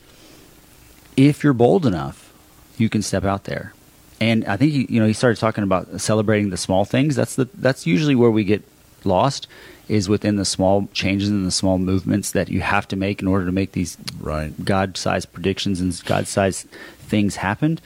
if 1.17 1.43
you're 1.45 1.53
bold 1.53 1.87
enough, 1.87 2.33
you 2.79 2.89
can 2.89 3.03
step 3.03 3.25
out 3.25 3.45
there. 3.45 3.73
And 4.21 4.45
I 4.45 4.57
think 4.57 4.73
he, 4.73 4.87
you 4.89 5.01
know 5.01 5.07
he 5.07 5.13
started 5.13 5.39
talking 5.41 5.65
about 5.65 6.01
celebrating 6.01 6.51
the 6.51 6.57
small 6.57 6.85
things. 6.85 7.17
That's 7.17 7.35
the 7.35 7.49
that's 7.55 7.87
usually 7.87 8.15
where 8.15 8.31
we 8.31 8.45
get 8.45 8.63
lost 9.05 9.49
is 9.89 10.09
within 10.09 10.37
the 10.37 10.45
small 10.45 10.89
changes 10.93 11.29
and 11.29 11.45
the 11.45 11.51
small 11.51 11.77
movements 11.77 12.31
that 12.31 12.49
you 12.49 12.61
have 12.61 12.87
to 12.89 12.97
make 12.97 13.21
in 13.21 13.27
order 13.27 13.45
to 13.45 13.53
make 13.53 13.73
these 13.73 13.97
Right. 14.21 14.53
God-sized 14.65 15.33
predictions 15.33 15.81
and 15.81 16.01
God-sized 16.05 16.69
things 17.01 17.37
happen. 17.37 17.81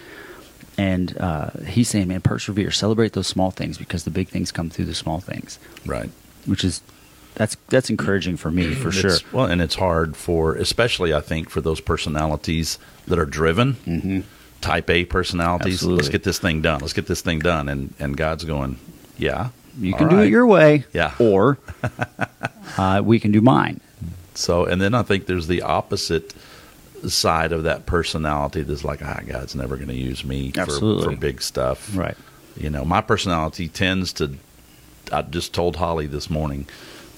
And 0.76 1.16
uh, 1.18 1.50
he's 1.66 1.88
saying, 1.88 2.08
man, 2.08 2.20
persevere, 2.20 2.70
celebrate 2.70 3.14
those 3.14 3.26
small 3.26 3.50
things 3.50 3.78
because 3.78 4.04
the 4.04 4.10
big 4.10 4.28
things 4.28 4.52
come 4.52 4.68
through 4.68 4.84
the 4.84 4.94
small 4.94 5.20
things, 5.20 5.58
Right. 5.86 6.10
which 6.44 6.64
is 6.64 6.82
that's 7.36 7.56
that's 7.68 7.88
encouraging 7.90 8.36
for 8.36 8.50
me 8.50 8.74
for 8.82 8.90
sure. 8.90 9.12
It's- 9.12 9.32
well, 9.32 9.46
and 9.46 9.62
it's 9.62 9.76
hard 9.76 10.16
for, 10.16 10.54
especially 10.56 11.14
I 11.14 11.20
think, 11.20 11.48
for 11.48 11.60
those 11.60 11.80
personalities 11.80 12.78
that 13.06 13.18
are 13.18 13.24
driven, 13.26 14.24
type 14.60 14.90
A 14.90 15.04
personalities. 15.04 15.66
Mm-hmm. 15.66 15.74
Absolutely. 15.74 15.96
Let's 15.98 16.08
get 16.08 16.24
this 16.24 16.38
thing 16.40 16.62
done. 16.62 16.80
Let's 16.80 16.92
get 16.92 17.06
this 17.06 17.20
thing 17.20 17.38
done. 17.38 17.68
And 17.68 17.94
and 17.98 18.16
God's 18.16 18.44
going, 18.44 18.78
yeah, 19.18 19.50
You 19.78 19.92
all 19.92 19.98
can 19.98 20.08
do 20.08 20.18
it 20.20 20.28
your 20.30 20.46
way, 20.46 20.84
Yeah. 20.92 21.14
or 21.20 21.58
uh, 22.76 23.02
we 23.04 23.20
can 23.20 23.30
do 23.32 23.40
mine. 23.40 23.80
So, 24.34 24.64
and 24.66 24.80
then 24.82 24.94
I 24.94 25.02
think 25.02 25.26
there's 25.26 25.46
the 25.46 25.62
opposite 25.62 26.34
side 27.08 27.52
of 27.52 27.62
that 27.62 27.86
personality 27.86 28.62
that's 28.62 28.84
like, 28.84 29.00
ah, 29.02 29.20
God's 29.26 29.54
never 29.54 29.76
going 29.76 29.88
to 29.88 29.94
use 29.94 30.24
me 30.24 30.50
for, 30.52 30.66
for 31.02 31.16
big 31.16 31.40
stuff. 31.40 31.96
Right. 31.96 32.16
You 32.56 32.68
know, 32.70 32.84
my 32.84 33.00
personality 33.00 33.68
tends 33.68 34.12
to. 34.14 34.36
I 35.12 35.22
just 35.22 35.54
told 35.54 35.76
Holly 35.76 36.06
this 36.06 36.28
morning, 36.28 36.66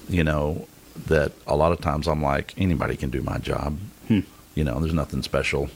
you 0.09 0.23
know, 0.23 0.67
that 1.07 1.31
a 1.47 1.55
lot 1.55 1.71
of 1.71 1.79
times 1.79 2.07
I'm 2.07 2.21
like, 2.21 2.53
anybody 2.57 2.97
can 2.97 3.09
do 3.09 3.21
my 3.21 3.37
job. 3.37 3.77
Hmm. 4.07 4.19
You 4.55 4.63
know, 4.63 4.79
there's 4.79 4.93
nothing 4.93 5.21
special 5.23 5.69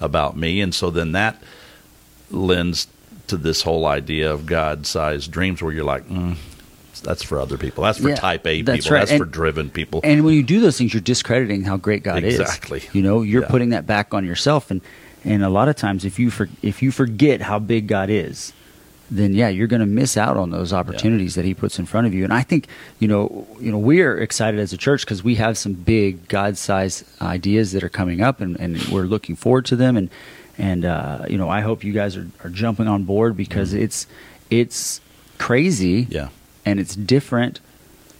about 0.00 0.36
me. 0.36 0.60
And 0.60 0.74
so 0.74 0.90
then 0.90 1.12
that 1.12 1.42
lends 2.30 2.86
to 3.26 3.36
this 3.36 3.62
whole 3.62 3.86
idea 3.86 4.32
of 4.32 4.46
God 4.46 4.86
sized 4.86 5.30
dreams 5.30 5.62
where 5.62 5.72
you're 5.72 5.84
like, 5.84 6.08
mm, 6.08 6.36
that's 7.02 7.22
for 7.22 7.38
other 7.38 7.56
people. 7.58 7.84
That's 7.84 7.98
for 7.98 8.08
Yeah, 8.10 8.16
type 8.16 8.46
A 8.46 8.62
that's 8.62 8.84
people. 8.84 8.94
right. 8.94 9.00
That's 9.00 9.10
And- 9.12 9.18
for 9.20 9.24
driven 9.26 9.70
people. 9.70 10.00
And 10.04 10.24
when 10.24 10.34
you 10.34 10.42
do 10.42 10.60
those 10.60 10.78
things, 10.78 10.94
you're 10.94 11.00
discrediting 11.00 11.62
how 11.64 11.76
great 11.76 12.02
God 12.02 12.24
Exactly. 12.24 12.78
is. 12.78 12.84
Exactly. 12.84 13.00
You 13.00 13.02
know, 13.06 13.22
you're 13.22 13.42
Yeah. 13.42 13.48
putting 13.48 13.70
that 13.70 13.86
back 13.86 14.14
on 14.14 14.24
yourself, 14.24 14.70
and 14.70 14.80
and 15.22 15.44
a 15.44 15.50
lot 15.50 15.68
of 15.68 15.76
times, 15.76 16.06
if 16.06 16.18
you 16.18 16.30
for, 16.30 16.48
if 16.62 16.80
you 16.82 16.90
forget 16.90 17.42
how 17.42 17.58
big 17.58 17.86
God 17.86 18.08
is, 18.08 18.54
then 19.10 19.34
yeah, 19.34 19.48
you're 19.48 19.66
going 19.66 19.80
to 19.80 19.86
miss 19.86 20.16
out 20.16 20.36
on 20.36 20.50
those 20.50 20.72
opportunities 20.72 21.34
that 21.34 21.44
He 21.44 21.54
puts 21.54 21.78
in 21.78 21.86
front 21.86 22.06
of 22.06 22.14
you. 22.14 22.24
And 22.24 22.32
I 22.32 22.42
think 22.42 22.68
you 22.98 23.08
know, 23.08 23.46
you 23.58 23.72
know, 23.72 23.78
we 23.78 24.02
are 24.02 24.16
excited 24.16 24.60
as 24.60 24.72
a 24.72 24.76
church 24.76 25.04
because 25.04 25.24
we 25.24 25.34
have 25.36 25.58
some 25.58 25.72
big 25.72 26.28
God-sized 26.28 27.04
ideas 27.20 27.72
that 27.72 27.82
are 27.82 27.88
coming 27.88 28.20
up, 28.20 28.40
and, 28.40 28.58
and 28.58 28.80
we're 28.84 29.04
looking 29.04 29.36
forward 29.36 29.66
to 29.66 29.76
them. 29.76 29.96
And 29.96 30.10
and 30.58 30.84
uh, 30.84 31.24
you 31.28 31.38
know, 31.38 31.48
I 31.48 31.60
hope 31.60 31.84
you 31.84 31.92
guys 31.92 32.16
are, 32.16 32.28
are 32.44 32.50
jumping 32.50 32.86
on 32.86 33.04
board 33.04 33.36
because 33.36 33.72
it's 33.72 34.06
it's 34.50 35.00
crazy 35.38 36.06
yeah. 36.10 36.28
and 36.66 36.78
it's 36.78 36.94
different, 36.94 37.60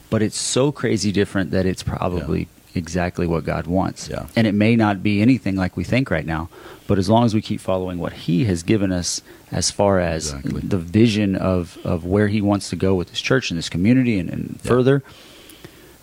but 0.08 0.22
it's 0.22 0.38
so 0.38 0.72
crazy 0.72 1.12
different 1.12 1.50
that 1.50 1.66
it's 1.66 1.82
probably 1.82 2.48
exactly 2.74 3.26
what 3.26 3.44
God 3.44 3.66
wants. 3.66 4.08
Yeah. 4.08 4.26
And 4.36 4.46
it 4.46 4.52
may 4.54 4.76
not 4.76 5.02
be 5.02 5.20
anything 5.20 5.56
like 5.56 5.76
we 5.76 5.84
think 5.84 6.10
right 6.10 6.26
now, 6.26 6.48
but 6.86 6.98
as 6.98 7.08
long 7.08 7.24
as 7.24 7.34
we 7.34 7.42
keep 7.42 7.60
following 7.60 7.98
what 7.98 8.12
He 8.12 8.44
has 8.46 8.62
given 8.62 8.92
us 8.92 9.22
as 9.52 9.70
far 9.70 9.98
as 10.00 10.32
Exactly. 10.32 10.60
the 10.60 10.78
vision 10.78 11.36
of, 11.36 11.78
of 11.84 12.04
where 12.04 12.28
He 12.28 12.40
wants 12.40 12.70
to 12.70 12.76
go 12.76 12.94
with 12.94 13.10
this 13.10 13.20
church 13.20 13.50
and 13.50 13.58
this 13.58 13.68
community 13.68 14.18
and, 14.18 14.30
and 14.30 14.60
further, 14.60 15.02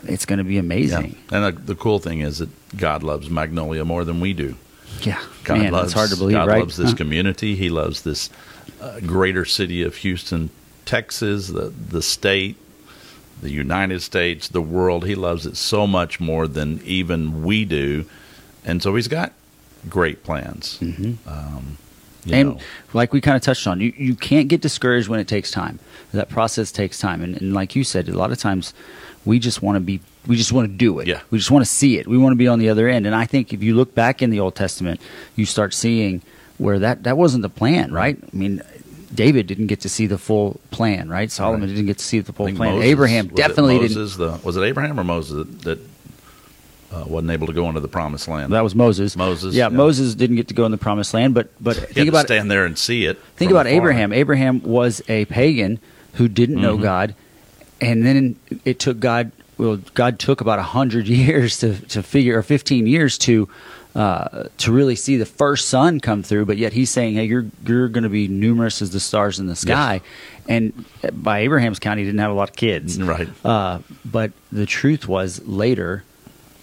it's 0.03 0.25
going 0.25 0.39
to 0.39 0.43
be 0.45 0.55
Yeah. 0.55 0.59
amazing. 0.62 1.17
And 1.31 1.43
the, 1.57 1.62
the 1.62 1.75
cool 1.75 2.00
thing 2.00 2.21
is 2.21 2.39
that 2.39 2.50
God 2.77 3.03
loves 3.03 3.29
Magnolia 3.29 3.83
more 3.86 4.03
than 4.03 4.19
we 4.19 4.33
do. 4.33 4.55
Yeah. 5.01 5.21
God 5.43 5.57
Man, 5.59 5.71
loves, 5.74 5.93
hard 5.93 6.09
to 6.12 6.17
believe, 6.17 6.36
God 6.36 6.47
right? 6.47 6.59
loves 6.59 6.77
this 6.77 6.91
Huh. 6.91 6.97
community. 6.97 7.55
He 7.55 7.69
loves 7.69 8.01
this 8.03 8.29
uh, 8.81 9.00
greater 9.01 9.43
city 9.45 9.81
of 9.83 9.95
Houston, 9.97 10.50
Texas, 10.86 11.47
the 11.47 11.74
the 11.89 12.01
state, 12.01 12.55
the 13.41 13.51
United 13.51 14.01
States, 14.01 14.48
the 14.48 14.62
world. 14.62 15.06
He 15.06 15.15
loves 15.15 15.46
it 15.46 15.58
so 15.58 15.86
much 15.88 16.20
more 16.20 16.48
than 16.48 16.82
even 16.86 17.44
we 17.44 17.65
do, 17.65 18.06
and 18.65 18.82
so 18.82 18.96
he's 18.96 19.08
got 19.08 19.34
great 19.89 20.24
plans. 20.24 20.77
Mhm. 20.82 21.17
Um, 21.27 21.77
and 22.29 22.50
know, 22.50 22.60
like 22.94 23.13
we 23.13 23.22
kind 23.22 23.38
of 23.38 23.41
touched 23.41 23.67
on, 23.67 23.79
you, 23.79 23.94
you 23.96 24.15
can't 24.15 24.48
get 24.50 24.60
discouraged 24.62 25.08
when 25.08 25.20
it 25.20 25.27
takes 25.27 25.50
time. 25.51 25.79
That 26.13 26.29
process 26.29 26.72
takes 26.72 27.00
time, 27.00 27.22
and, 27.22 27.39
and 27.41 27.53
like 27.53 27.75
you 27.75 27.84
said, 27.84 28.10
a 28.10 28.17
lot 28.17 28.32
of 28.32 28.38
times 28.38 28.74
we 29.24 29.39
just 29.39 29.62
want 29.62 29.75
to 29.75 29.79
be, 29.79 30.01
we 30.25 30.36
just 30.36 30.51
want 30.51 30.70
to 30.70 30.74
do 30.75 31.00
it. 31.00 31.08
Yeah. 31.08 31.22
we 31.32 31.38
just 31.38 31.51
want 31.51 31.63
to 31.63 31.70
see 31.72 31.98
it. 32.00 32.08
We 32.08 32.17
want 32.17 32.34
to 32.34 32.38
be 32.38 32.48
on 32.48 32.60
the 32.60 32.70
other 32.70 32.88
end. 32.88 33.06
And 33.06 33.15
I 33.15 33.25
think 33.25 33.53
if 33.53 33.62
you 33.63 33.75
look 33.75 33.94
back 33.96 34.22
in 34.22 34.29
the 34.29 34.39
Old 34.39 34.56
Testament, 34.56 35.00
you 35.36 35.46
start 35.46 35.74
seeing 35.74 36.22
where 36.58 36.79
that 36.79 37.03
that 37.03 37.17
wasn't 37.17 37.44
the 37.44 37.50
plan, 37.50 37.91
right? 37.94 38.17
I 38.22 38.36
mean. 38.36 38.62
David 39.13 39.47
didn't 39.47 39.67
get 39.67 39.79
to 39.81 39.89
see 39.89 40.05
the 40.05 40.17
full 40.17 40.59
plan, 40.71 41.09
right? 41.09 41.31
Solomon 41.31 41.61
Right. 41.61 41.67
didn't 41.75 41.85
get 41.87 41.97
to 41.99 42.03
see 42.05 42.19
the 42.19 42.33
full 42.33 42.47
plan. 42.53 42.73
Moses- 42.75 42.85
Abraham 42.89 43.27
definitely 43.27 43.79
didn't. 43.79 44.17
The, 44.17 44.39
was 44.43 44.57
it 44.57 44.63
Abraham 44.63 44.99
or 44.99 45.03
Moses 45.03 45.45
that, 45.45 45.61
that 45.63 45.79
uh, 46.91 47.03
wasn't 47.07 47.31
able 47.31 47.47
to 47.47 47.53
go 47.53 47.67
into 47.69 47.79
the 47.79 47.87
promised 47.87 48.27
land? 48.27 48.51
That 48.53 48.63
was 48.63 48.75
Moses. 48.75 49.15
Moses, 49.15 49.55
Yeah, 49.55 49.65
yeah. 49.65 49.69
Moses 49.77 50.13
didn't 50.15 50.35
get 50.35 50.47
to 50.49 50.53
go 50.53 50.65
in 50.65 50.71
the 50.71 50.77
promised 50.77 51.13
land, 51.13 51.33
but 51.33 51.49
but 51.61 51.77
think 51.77 52.09
about 52.09 52.25
stand 52.25 52.51
there 52.51 52.65
and 52.65 52.77
see 52.77 53.05
it. 53.05 53.17
Think 53.37 53.51
about. 53.51 53.67
Abraham. 53.67 54.11
Abraham 54.13 54.61
was 54.63 55.01
a 55.07 55.25
pagan 55.25 55.79
who 56.13 56.27
didn't 56.27 56.59
know 56.61 56.77
Mhm. 56.77 56.81
God, 56.81 57.15
and 57.81 58.05
then 58.05 58.35
it 58.65 58.79
took 58.79 58.99
God. 58.99 59.31
Well, 59.57 59.79
God 59.95 60.19
took 60.19 60.39
about 60.41 60.59
hundred 60.59 61.07
years 61.09 61.57
to 61.59 61.75
to 61.87 62.03
figure, 62.03 62.37
or 62.37 62.43
fifteen 62.43 62.87
years 62.87 63.17
to 63.19 63.47
uh, 63.97 64.43
to 64.59 64.71
really 64.71 64.95
see 64.95 65.17
the 65.17 65.25
first 65.25 65.67
son 65.67 65.99
come 65.99 66.21
through. 66.23 66.45
But 66.45 66.57
yet 66.57 66.71
He's 66.71 66.89
saying, 66.89 67.15
"Hey, 67.15 67.25
you're 67.25 67.47
you're 67.65 67.89
going 67.89 68.03
to 68.03 68.09
be 68.09 68.27
numerous 68.29 68.81
as 68.81 68.91
the 68.91 68.99
stars 68.99 69.39
in 69.39 69.47
the 69.47 69.55
sky." 69.55 69.99
And 70.47 70.85
by 71.11 71.39
Abraham's 71.39 71.79
count, 71.79 71.97
he 71.99 72.05
didn't 72.05 72.19
have 72.19 72.31
a 72.31 72.35
lot 72.35 72.49
of 72.51 72.55
kids. 72.55 73.01
Right. 73.01 73.27
Uh, 73.43 73.79
but 74.05 74.31
the 74.51 74.65
truth 74.65 75.07
was 75.07 75.45
later. 75.45 76.03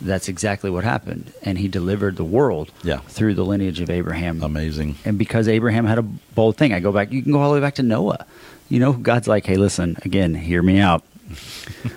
That's 0.01 0.29
exactly 0.29 0.71
what 0.71 0.85
happened, 0.85 1.33
and 1.43 1.57
he 1.57 1.67
delivered 1.69 2.17
the 2.17 2.25
world 2.25 2.71
Yeah. 2.83 2.99
through 3.09 3.35
the 3.35 3.45
lineage 3.45 3.81
of 3.81 3.89
Abraham 3.89 4.43
Amazing. 4.43 4.97
and 5.05 5.17
because 5.17 5.49
Abraham 5.49 5.87
had 5.87 5.99
a 5.99 6.03
bold 6.03 6.57
thing, 6.59 6.75
I 6.75 6.81
go 6.81 6.93
back. 6.93 7.11
You 7.13 7.23
can 7.23 7.33
go 7.33 7.41
all 7.41 7.49
the 7.51 7.55
way 7.55 7.61
back 7.61 7.77
to 7.77 7.83
Noah. 7.83 8.27
You 8.69 8.81
know, 8.81 8.93
God's 8.93 9.29
like, 9.29 9.47
"Hey, 9.47 9.57
listen, 9.57 9.97
again, 10.05 10.35
hear 10.35 10.63
me 10.63 10.79
out. 10.79 11.03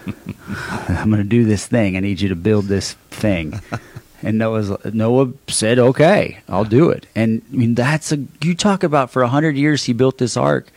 I'm 0.88 1.10
going 1.10 1.22
to 1.22 1.27
do 1.27 1.44
this 1.46 1.65
thing. 1.67 1.98
I 1.98 2.00
need 2.00 2.22
you 2.22 2.29
to 2.29 2.36
build 2.36 2.65
this 2.65 2.94
thing." 3.12 3.60
And 4.24 4.38
Noah's 4.40 4.72
Noah 4.94 5.32
said, 5.48 5.78
"Okay, 5.78 6.40
I'll 6.50 6.66
do 6.66 6.90
it." 6.90 7.06
And 7.16 7.42
I 7.54 7.56
mean, 7.56 7.76
that's 7.76 8.12
a 8.12 8.18
you 8.42 8.56
talk 8.56 8.84
about 8.84 9.12
for 9.12 9.22
a 9.22 9.28
hundred 9.28 9.56
years 9.58 9.84
he 9.84 9.94
built 9.94 10.18
this 10.18 10.36
ark. 10.36 10.68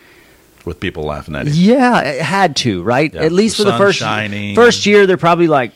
With 0.67 0.79
people 0.79 1.05
laughing 1.05 1.35
at 1.35 1.47
him. 1.47 1.55
Yeah, 1.57 2.01
it 2.03 2.21
had 2.21 2.55
to, 2.57 2.83
right? 2.83 3.13
Yeah, 3.15 3.23
At 3.23 3.33
least 3.33 3.57
the 3.57 3.63
for 3.65 3.71
the 3.71 3.71
sun 3.73 3.79
first 3.81 3.99
shining. 4.01 4.55
first 4.55 4.85
year, 4.85 5.07
they're 5.07 5.17
probably 5.17 5.47
like, 5.49 5.73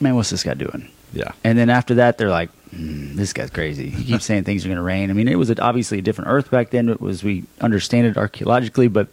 "Man, 0.00 0.16
what's 0.16 0.30
this 0.30 0.42
guy 0.42 0.54
doing?" 0.54 0.88
Yeah. 1.12 1.32
And 1.44 1.56
then 1.56 1.70
after 1.70 1.94
that, 1.96 2.18
they're 2.18 2.30
like, 2.30 2.50
mm, 2.74 3.14
"This 3.14 3.32
guy's 3.32 3.50
crazy. 3.50 3.90
He 3.90 4.02
keeps 4.04 4.24
saying 4.26 4.42
things 4.42 4.64
are 4.64 4.68
going 4.68 4.76
to 4.76 4.82
rain." 4.82 5.08
I 5.10 5.12
mean, 5.12 5.28
it 5.28 5.36
was 5.36 5.50
a, 5.50 5.60
obviously 5.62 5.98
a 5.98 6.02
different 6.02 6.30
Earth 6.30 6.50
back 6.50 6.70
then, 6.70 6.96
as 7.08 7.22
we 7.22 7.44
understand 7.60 8.08
it 8.08 8.16
archaeologically. 8.16 8.88
But 8.88 9.06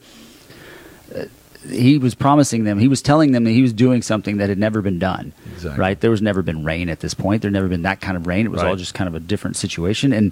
he 1.70 1.98
was 1.98 2.16
promising 2.16 2.64
them, 2.64 2.80
he 2.80 2.88
was 2.88 3.02
telling 3.02 3.32
them 3.32 3.44
that 3.44 3.52
he 3.52 3.62
was 3.62 3.74
doing 3.74 4.02
something 4.02 4.38
that 4.38 4.50
had 4.50 4.58
never 4.58 4.82
been 4.82 5.00
done. 5.00 5.34
Exactly. 5.54 5.80
Right? 5.80 6.00
There 6.00 6.12
was 6.12 6.22
never 6.22 6.42
been 6.42 6.64
rain 6.64 6.90
at 6.90 7.00
this 7.00 7.14
point. 7.14 7.42
There 7.42 7.52
never 7.52 7.68
been 7.68 7.84
that 7.84 8.02
kind 8.02 8.18
of 8.18 8.28
rain. 8.28 8.46
It 8.46 8.50
was 8.50 8.64
all 8.64 8.76
just 8.76 8.94
kind 8.94 9.08
of 9.08 9.16
a 9.16 9.20
different 9.20 9.56
situation. 9.56 10.14
And 10.14 10.32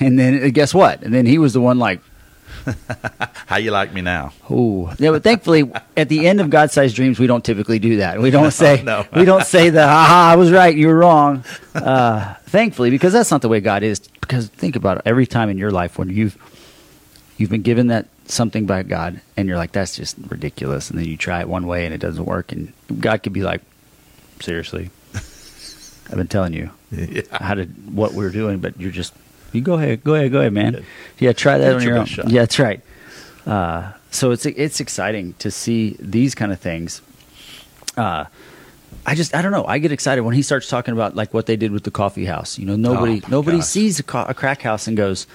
and 0.00 0.18
then 0.18 0.44
uh, 0.44 0.48
guess 0.52 0.74
what? 0.74 1.02
And 1.02 1.14
then 1.14 1.26
he 1.26 1.38
was 1.38 1.52
the 1.52 1.60
one 1.60 1.78
like, 1.78 2.00
How 3.46 3.56
you 3.56 3.70
like 3.70 3.92
me 3.92 4.02
now? 4.02 4.32
Oh, 4.48 4.92
yeah, 4.98 5.10
but 5.10 5.22
thankfully, 5.22 5.70
at 5.96 6.08
the 6.08 6.26
end 6.26 6.40
of 6.40 6.50
God-sized 6.50 6.94
dreams, 6.94 7.18
we 7.18 7.26
don't 7.26 7.44
typically 7.44 7.78
do 7.78 7.96
that. 7.96 8.20
We 8.20 8.30
don't 8.30 8.50
say, 8.52 8.82
no. 8.82 9.06
we 9.14 9.24
don't 9.24 9.44
say 9.44 9.70
the, 9.70 9.86
"Ha 9.86 10.30
I 10.32 10.36
was 10.36 10.50
right, 10.50 10.74
you 10.76 10.86
were 10.88 10.96
wrong." 10.96 11.44
Uh, 11.74 12.34
thankfully, 12.46 12.90
because 12.90 13.12
that's 13.12 13.30
not 13.30 13.42
the 13.42 13.48
way 13.48 13.60
God 13.60 13.82
is. 13.82 14.00
Because 14.20 14.48
think 14.48 14.76
about 14.76 14.98
it, 14.98 15.02
every 15.06 15.26
time 15.26 15.48
in 15.48 15.58
your 15.58 15.70
life 15.70 15.98
when 15.98 16.08
you've 16.08 16.36
you've 17.38 17.50
been 17.50 17.62
given 17.62 17.88
that 17.88 18.06
something 18.26 18.66
by 18.66 18.82
God, 18.82 19.20
and 19.36 19.48
you're 19.48 19.56
like, 19.56 19.72
"That's 19.72 19.96
just 19.96 20.16
ridiculous," 20.28 20.90
and 20.90 20.98
then 20.98 21.06
you 21.06 21.16
try 21.16 21.40
it 21.40 21.48
one 21.48 21.66
way 21.66 21.84
and 21.84 21.94
it 21.94 21.98
doesn't 21.98 22.24
work, 22.24 22.52
and 22.52 22.72
God 23.00 23.22
could 23.22 23.32
be 23.32 23.42
like, 23.42 23.62
"Seriously, 24.40 24.90
I've 25.14 26.16
been 26.16 26.28
telling 26.28 26.52
you 26.52 26.70
Yeah. 26.90 27.22
how 27.32 27.54
to 27.54 27.64
what 27.64 28.12
we're 28.14 28.30
doing, 28.30 28.58
but 28.58 28.78
you're 28.80 28.90
just 28.92 29.12
you 29.52 29.60
go 29.60 29.74
ahead, 29.74 30.02
go 30.04 30.14
ahead, 30.14 30.32
go 30.32 30.40
ahead, 30.40 30.52
man. 30.52 30.84
Yeah, 31.18 31.32
try 31.32 31.58
that 31.58 31.64
Give 31.64 31.72
it 31.72 31.76
on 31.76 31.82
your 31.82 31.90
your 31.92 31.98
own. 32.00 32.06
shot. 32.06 32.28
Yeah, 32.30 32.40
that's 32.42 32.58
right. 32.58 32.80
Uh, 33.46 33.92
so 34.10 34.30
it's 34.30 34.46
it's 34.46 34.80
exciting 34.80 35.34
to 35.40 35.50
see 35.50 35.96
these 36.00 36.34
kind 36.34 36.52
of 36.52 36.60
things. 36.60 37.02
Uh, 37.96 38.24
I 39.04 39.14
just 39.14 39.34
I 39.34 39.42
don't 39.42 39.52
know. 39.52 39.64
I 39.66 39.78
get 39.78 39.90
excited 39.92 40.20
when 40.22 40.34
he 40.34 40.42
starts 40.42 40.68
talking 40.68 40.92
about 40.94 41.16
like 41.16 41.34
what 41.34 41.46
they 41.46 41.56
did 41.56 41.72
with 41.72 41.82
the 41.82 41.90
coffee 41.90 42.24
house. 42.24 42.58
You 42.58 42.66
know, 42.66 42.76
nobody 42.76 43.20
Oh, 43.24 43.28
nobody 43.30 43.58
gosh. 43.58 43.66
sees 43.66 43.98
a, 43.98 44.02
co- 44.02 44.26
a 44.28 44.32
crack 44.34 44.62
house 44.62 44.86
and 44.86 44.96
goes, 44.96 45.26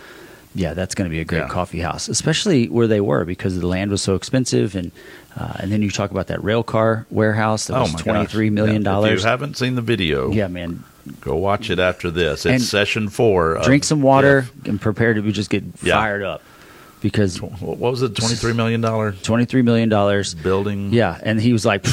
"Yeah, 0.58 0.74
that's 0.74 0.96
going 0.96 1.10
to 1.10 1.14
be 1.14 1.20
a 1.22 1.26
great 1.26 1.40
Yeah. 1.40 1.48
coffee 1.48 1.80
house," 1.80 2.10
especially 2.10 2.68
where 2.68 2.88
they 2.88 3.00
were 3.02 3.24
because 3.26 3.60
the 3.60 3.68
land 3.68 3.92
was 3.92 4.02
so 4.02 4.16
expensive. 4.16 4.76
And 4.76 4.92
uh, 5.40 5.54
and 5.60 5.72
then 5.72 5.82
you 5.82 5.92
talk 5.92 6.12
about 6.12 6.28
that 6.28 6.44
rail 6.44 6.64
car 6.64 7.06
warehouse 7.10 7.68
that 7.68 7.76
Oh 7.78 7.82
was 7.84 7.94
twenty 7.94 8.26
three 8.26 8.50
million 8.50 8.76
Yeah, 8.76 8.80
If 8.82 8.84
dollars. 8.96 9.24
you 9.24 9.28
haven't 9.30 9.58
seen 9.58 9.76
the 9.76 9.82
video, 9.84 10.32
Yeah, 10.32 10.48
man. 10.48 10.84
go 11.22 11.36
watch 11.36 11.70
it 11.70 11.80
after 11.80 12.10
this. 12.12 12.46
It's 12.46 12.52
And 12.54 12.62
session 12.62 13.08
four. 13.10 13.60
Drink 13.64 13.84
some 13.84 14.02
water 14.02 14.48
yeah. 14.64 14.72
and 14.72 14.82
prepare 14.82 15.14
to 15.14 15.22
just 15.32 15.50
get 15.50 15.64
fired 15.80 16.24
up 16.24 16.42
because 17.02 17.40
What 17.42 17.78
was 17.78 18.02
it? 18.02 18.16
Twenty 18.16 18.36
three 18.36 18.54
million 18.54 18.82
dollar 18.82 19.12
twenty 19.24 19.46
three 19.46 19.62
million 19.62 19.90
dollars. 19.90 20.34
building. 20.34 20.92
Yeah, 20.92 21.18
and 21.22 21.40
he 21.40 21.54
was 21.54 21.66
like, 21.66 21.84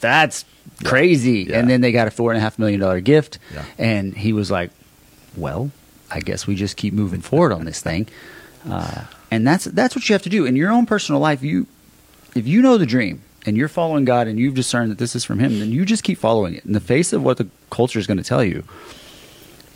"That's 0.00 0.44
crazy." 0.84 1.52
And 1.52 1.68
then 1.68 1.80
they 1.80 1.90
got 1.92 2.06
a 2.06 2.10
four 2.10 2.30
and 2.30 2.38
a 2.38 2.40
half 2.40 2.58
million 2.58 2.80
dollar 2.80 3.00
gift, 3.00 3.38
Yeah. 3.52 3.64
and 3.78 4.14
he 4.16 4.32
was 4.32 4.50
like, 4.50 4.70
"Well, 5.36 5.70
I 6.16 6.20
guess 6.20 6.46
we 6.46 6.54
just 6.56 6.76
keep 6.76 6.94
moving 6.94 7.20
forward 7.20 7.52
on 7.52 7.64
this 7.64 7.80
thing." 7.80 8.08
Uh, 8.68 9.04
and 9.30 9.46
that's 9.46 9.64
that's 9.66 9.94
what 9.94 10.08
you 10.08 10.12
have 10.14 10.22
to 10.22 10.28
do 10.28 10.46
in 10.46 10.56
your 10.56 10.70
own 10.70 10.86
personal 10.86 11.20
life. 11.20 11.42
You, 11.42 11.66
if 12.34 12.46
you 12.46 12.62
know 12.62 12.78
the 12.78 12.86
dream 12.86 13.22
and 13.44 13.56
you're 13.56 13.68
following 13.68 14.04
God 14.04 14.26
and 14.26 14.38
you've 14.38 14.54
discerned 14.54 14.90
that 14.90 14.98
this 14.98 15.14
is 15.14 15.24
from 15.24 15.38
Him, 15.38 15.58
then 15.60 15.70
you 15.70 15.84
just 15.84 16.02
keep 16.02 16.18
following 16.18 16.54
it 16.54 16.64
in 16.64 16.72
the 16.72 16.80
face 16.80 17.12
of 17.12 17.22
what 17.22 17.36
the 17.36 17.48
culture 17.70 17.98
is 17.98 18.06
going 18.06 18.18
to 18.18 18.24
tell 18.24 18.42
you. 18.44 18.64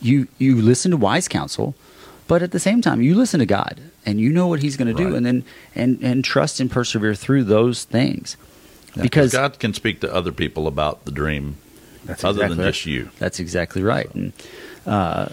You 0.00 0.28
you 0.38 0.60
listen 0.60 0.90
to 0.92 0.96
wise 0.96 1.28
counsel, 1.28 1.74
but 2.26 2.42
at 2.42 2.52
the 2.52 2.60
same 2.60 2.80
time 2.80 3.02
you 3.02 3.14
listen 3.14 3.38
to 3.40 3.46
God 3.46 3.80
and 4.06 4.18
you 4.20 4.32
know 4.32 4.46
what 4.46 4.60
He's 4.62 4.76
going 4.76 4.94
to 4.94 5.04
do, 5.04 5.14
and 5.14 5.24
then 5.26 5.44
and 5.74 6.02
and 6.02 6.24
trust 6.24 6.58
and 6.58 6.70
persevere 6.70 7.14
through 7.14 7.44
those 7.44 7.84
things. 7.84 8.36
Yeah, 8.96 9.02
because 9.02 9.32
God 9.32 9.58
can 9.58 9.74
speak 9.74 10.00
to 10.00 10.12
other 10.12 10.32
people 10.32 10.66
about 10.66 11.04
the 11.04 11.12
dream, 11.12 11.58
That's 12.04 12.24
other 12.24 12.38
exactly 12.38 12.56
than 12.56 12.64
right. 12.64 12.72
just 12.72 12.86
you. 12.86 13.10
That's 13.18 13.38
exactly 13.38 13.82
right. 13.82 14.12
And, 14.14 14.32
uh, 14.86 15.28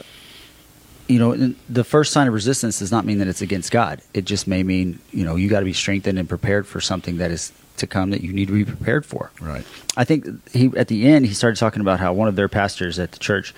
you 1.08 1.20
know, 1.20 1.54
the 1.70 1.84
first 1.84 2.12
sign 2.12 2.28
of 2.28 2.34
resistance 2.34 2.80
does 2.80 2.92
not 2.92 3.06
mean 3.06 3.20
that 3.20 3.28
it's 3.28 3.42
against 3.42 3.72
God. 3.72 4.02
It 4.14 4.26
just 4.26 4.48
may 4.48 4.64
mean, 4.64 5.00
you 5.12 5.24
know, 5.24 5.36
you 5.36 5.48
got 5.50 5.60
to 5.60 5.66
be 5.66 5.74
strengthened 5.74 6.20
and 6.20 6.28
prepared 6.28 6.68
for 6.68 6.82
something 6.82 7.18
that 7.18 7.32
is 7.32 7.52
to 7.78 7.88
come 7.88 8.10
that 8.10 8.22
you 8.22 8.34
need 8.34 8.48
to 8.48 8.54
be 8.54 8.66
prepared 8.66 9.06
for. 9.06 9.32
Right. 9.40 9.64
I 9.96 10.04
think 10.04 10.26
he 10.52 10.72
at 10.76 10.88
the 10.88 11.08
end 11.08 11.26
he 11.26 11.34
started 11.34 11.58
talking 11.58 11.82
about 11.82 12.00
how 12.00 12.12
one 12.14 12.28
of 12.28 12.36
their 12.36 12.48
pastors 12.50 12.98
at 13.00 13.12
the 13.12 13.20
church 13.20 13.54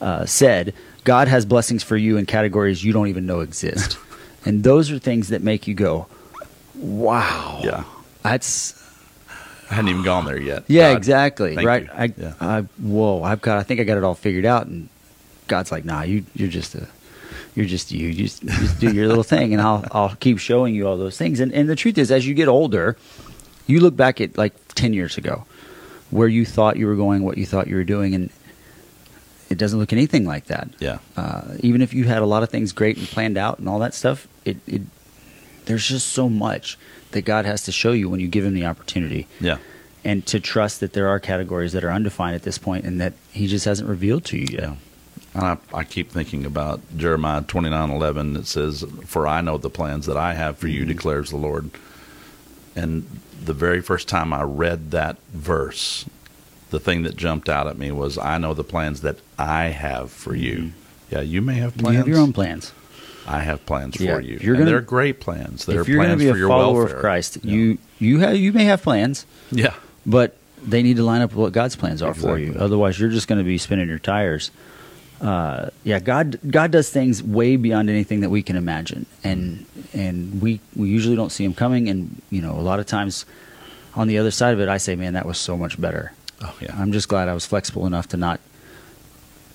uh, 0.00 0.26
said, 0.26 0.74
"God 1.04 1.26
has 1.28 1.44
blessings 1.46 1.82
for 1.82 1.96
you 1.96 2.16
in 2.18 2.26
categories 2.26 2.84
you 2.84 2.92
don't 2.92 3.08
even 3.08 3.24
know 3.26 3.40
exist," 3.40 3.96
and 4.44 4.62
those 4.62 4.90
are 4.90 4.98
things 4.98 5.28
that 5.28 5.42
make 5.42 5.66
you 5.66 5.74
go, 5.74 6.06
"Wow, 6.74 7.60
Yeah. 7.64 7.84
that's 8.22 8.78
I 9.70 9.74
hadn't 9.76 9.88
even 9.90 10.02
gone 10.02 10.26
there 10.26 10.38
yet. 10.40 10.64
yeah, 10.68 10.90
God, 10.92 10.96
exactly. 10.98 11.56
Right. 11.56 11.84
you. 11.84 11.90
I, 11.94 12.12
Yeah. 12.18 12.34
I, 12.40 12.60
whoa, 12.80 13.22
I've 13.22 13.40
got. 13.40 13.58
I 13.58 13.62
think 13.62 13.80
I 13.80 13.84
got 13.84 13.96
it 13.96 14.04
all 14.04 14.14
figured 14.14 14.44
out. 14.44 14.66
And 14.66 14.90
God's 15.48 15.72
like, 15.72 15.84
nah, 15.84 16.02
you, 16.02 16.24
you're 16.34 16.48
just 16.48 16.74
a, 16.74 16.86
you're 17.54 17.66
just 17.66 17.92
you. 17.92 18.12
Just, 18.14 18.42
just 18.44 18.80
do 18.80 18.92
your 18.92 19.08
little 19.08 19.22
thing, 19.24 19.52
and 19.52 19.60
I'll, 19.60 19.84
I'll 19.92 20.14
keep 20.16 20.38
showing 20.38 20.74
you 20.74 20.86
all 20.88 20.96
those 20.96 21.16
things. 21.18 21.40
And, 21.40 21.52
and 21.52 21.68
the 21.68 21.76
truth 21.76 21.98
is, 21.98 22.10
as 22.10 22.26
you 22.26 22.34
get 22.34 22.48
older, 22.48 22.96
you 23.66 23.80
look 23.80 23.96
back 23.96 24.20
at 24.20 24.38
like 24.38 24.54
ten 24.74 24.92
years 24.94 25.18
ago, 25.18 25.44
where 26.10 26.28
you 26.28 26.44
thought 26.46 26.76
you 26.76 26.86
were 26.86 26.96
going, 26.96 27.22
what 27.22 27.36
you 27.38 27.46
thought 27.46 27.66
you 27.66 27.76
were 27.76 27.84
doing, 27.84 28.14
and 28.14 28.30
it 29.50 29.58
doesn't 29.58 29.78
look 29.78 29.92
anything 29.92 30.24
like 30.24 30.46
that. 30.46 30.68
Yeah. 30.78 30.98
Uh, 31.16 31.42
even 31.60 31.82
if 31.82 31.92
you 31.92 32.04
had 32.04 32.22
a 32.22 32.26
lot 32.26 32.42
of 32.42 32.48
things 32.48 32.72
great 32.72 32.96
and 32.96 33.06
planned 33.06 33.36
out 33.36 33.58
and 33.58 33.68
all 33.68 33.80
that 33.80 33.92
stuff, 33.92 34.26
it, 34.46 34.56
it, 34.66 34.80
there's 35.66 35.86
just 35.86 36.08
so 36.08 36.28
much 36.30 36.78
that 37.10 37.22
God 37.22 37.44
has 37.44 37.64
to 37.64 37.72
show 37.72 37.92
you 37.92 38.08
when 38.08 38.18
you 38.20 38.28
give 38.28 38.44
Him 38.46 38.54
the 38.54 38.64
opportunity 38.64 39.26
Yeah. 39.40 39.58
and 40.04 40.24
to 40.26 40.40
trust 40.40 40.80
that 40.80 40.94
there 40.94 41.08
are 41.08 41.20
categories 41.20 41.72
that 41.74 41.84
are 41.84 41.92
undefined 41.92 42.34
at 42.34 42.42
this 42.44 42.56
point 42.56 42.86
and 42.86 42.98
that 43.02 43.12
he 43.30 43.46
just 43.46 43.66
hasn't 43.66 43.88
revealed 43.90 44.24
to 44.26 44.38
you 44.38 44.46
yet. 44.50 44.62
Yeah. 44.62 44.74
And 45.34 45.44
I, 45.44 45.56
I 45.72 45.84
keep 45.84 46.10
thinking 46.10 46.44
about 46.44 46.80
Jeremiah 46.96 47.42
twenty 47.42 47.70
nine 47.70 47.90
eleven. 47.90 48.36
It 48.36 48.46
says, 48.46 48.84
"For 49.06 49.26
I 49.26 49.40
know 49.40 49.56
the 49.58 49.70
plans 49.70 50.06
that 50.06 50.16
I 50.16 50.34
have 50.34 50.58
for 50.58 50.68
you," 50.68 50.80
mm-hmm. 50.80 50.88
declares 50.88 51.30
the 51.30 51.36
Lord. 51.36 51.70
And 52.74 53.06
the 53.42 53.54
very 53.54 53.80
first 53.80 54.08
time 54.08 54.32
I 54.32 54.42
read 54.42 54.90
that 54.92 55.16
verse, 55.32 56.04
the 56.70 56.80
thing 56.80 57.02
that 57.02 57.16
jumped 57.16 57.48
out 57.48 57.66
at 57.66 57.78
me 57.78 57.92
was, 57.92 58.18
"I 58.18 58.38
know 58.38 58.52
the 58.54 58.64
plans 58.64 59.00
that 59.02 59.16
I 59.38 59.64
have 59.66 60.10
for 60.10 60.34
you." 60.34 60.56
Mm-hmm. 60.56 60.78
Yeah, 61.14 61.20
you 61.20 61.42
may 61.42 61.54
have 61.56 61.76
plans. 61.76 61.92
You 61.92 61.98
have 61.98 62.08
your 62.08 62.18
own 62.18 62.32
plans. 62.32 62.72
I 63.26 63.40
have 63.40 63.64
plans 63.66 64.00
Yeah, 64.00 64.14
for 64.16 64.20
you. 64.20 64.38
you're 64.40 64.54
and 64.54 64.62
gonna- 64.62 64.70
they're 64.70 64.80
great 64.80 65.20
plans. 65.20 65.64
They're 65.64 65.82
if 65.82 65.88
you're 65.88 65.98
going 65.98 66.08
to 66.08 66.16
plans 66.16 66.22
be 66.24 66.28
for 66.30 66.34
a 66.34 66.38
your 66.38 66.48
follower 66.48 66.78
welfare. 66.80 66.96
of 66.96 67.00
Christ, 67.02 67.38
Yeah. 67.42 67.52
you 67.52 67.78
you 67.98 68.18
have 68.20 68.36
you 68.36 68.52
may 68.52 68.64
have 68.64 68.82
plans, 68.82 69.26
yeah, 69.50 69.74
but 70.04 70.36
they 70.66 70.82
need 70.82 70.96
to 70.96 71.04
line 71.04 71.22
up 71.22 71.30
with 71.30 71.38
what 71.38 71.52
God's 71.52 71.76
plans 71.76 72.02
are 72.02 72.14
for 72.14 72.38
you. 72.38 72.56
Otherwise, 72.58 72.98
you're 72.98 73.10
just 73.10 73.28
going 73.28 73.38
to 73.38 73.44
be 73.44 73.58
spinning 73.58 73.88
your 73.88 73.98
tires. 73.98 74.50
Uh, 75.22 75.70
yeah, 75.84 76.00
God 76.00 76.38
God 76.50 76.72
does 76.72 76.90
things 76.90 77.22
way 77.22 77.54
beyond 77.56 77.88
anything 77.88 78.20
that 78.20 78.30
we 78.30 78.42
can 78.42 78.56
imagine, 78.56 79.06
and 79.22 79.64
and 79.94 80.42
we 80.42 80.58
we 80.74 80.88
usually 80.88 81.14
don't 81.14 81.30
see 81.30 81.44
Him 81.44 81.54
coming. 81.54 81.88
And 81.88 82.20
you 82.30 82.42
know, 82.42 82.52
a 82.52 82.60
lot 82.60 82.80
of 82.80 82.86
times, 82.86 83.24
on 83.94 84.08
the 84.08 84.18
other 84.18 84.32
side 84.32 84.52
of 84.52 84.60
it, 84.60 84.68
I 84.68 84.78
say, 84.78 84.96
man, 84.96 85.12
that 85.14 85.24
was 85.24 85.38
so 85.38 85.56
much 85.56 85.80
better. 85.80 86.12
oh 86.40 86.54
yeah, 86.60 86.74
I'm 86.76 86.90
just 86.92 87.08
glad 87.08 87.28
I 87.28 87.34
was 87.34 87.46
flexible 87.46 87.86
enough 87.86 88.08
to 88.08 88.16
not 88.16 88.40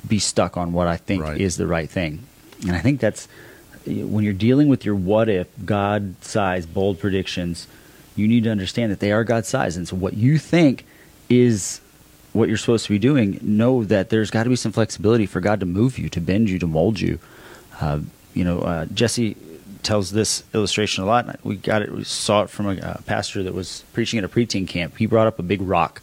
be 0.08 0.20
stuck 0.20 0.56
on 0.56 0.72
what 0.72 0.88
I 0.88 0.96
think 0.96 1.22
Right. 1.24 1.42
is 1.42 1.58
the 1.58 1.68
right 1.68 1.90
thing. 1.90 2.24
And 2.62 2.72
I 2.72 2.80
think 2.80 3.02
that's 3.02 3.28
when 3.86 4.24
you're 4.24 4.34
dealing 4.34 4.70
with 4.70 4.86
your 4.86 4.96
what 4.96 5.28
if, 5.28 5.48
God 5.66 6.16
size, 6.24 6.66
bold 6.66 6.98
predictions, 7.00 7.68
you 8.16 8.26
need 8.28 8.46
to 8.46 8.50
understand 8.52 8.92
that 8.94 9.02
they 9.02 9.12
are 9.12 9.26
God 9.26 9.46
size. 9.46 9.76
And 9.76 9.86
so 9.86 9.98
what 9.98 10.14
you 10.14 10.38
think 10.38 10.86
is 11.30 11.82
what 12.34 12.50
you're 12.50 12.58
supposed 12.58 12.86
to 12.86 12.92
be 12.92 13.00
doing, 13.00 13.40
know 13.42 13.84
that 13.84 14.10
there's 14.10 14.32
got 14.32 14.44
to 14.44 14.50
be 14.50 14.56
some 14.56 14.72
flexibility 14.72 15.26
for 15.26 15.40
God 15.42 15.60
to 15.60 15.66
move 15.66 15.98
you, 15.98 16.10
to 16.10 16.22
bend 16.22 16.50
you, 16.50 16.60
to 16.60 16.68
mold 16.68 17.00
you. 17.00 17.20
Uh, 17.80 18.00
you 18.34 18.44
know, 18.44 18.60
uh, 18.60 18.86
Jesse 18.86 19.36
tells 19.84 20.12
this 20.12 20.44
illustration 20.54 21.04
a 21.04 21.08
lot. 21.08 21.40
We 21.44 21.56
got 21.56 21.82
it, 21.82 21.92
we 21.92 22.04
saw 22.04 22.44
it 22.44 22.50
from 22.50 22.68
a 22.68 22.82
uh, 22.82 22.98
pastor 23.06 23.44
that 23.44 23.54
was 23.54 23.84
preaching 23.94 24.18
at 24.20 24.24
a 24.24 24.30
preteen 24.30 24.68
camp. 24.68 24.98
He 24.98 25.06
brought 25.06 25.28
up 25.28 25.40
a 25.40 25.44
big 25.44 25.62
rock 25.62 26.02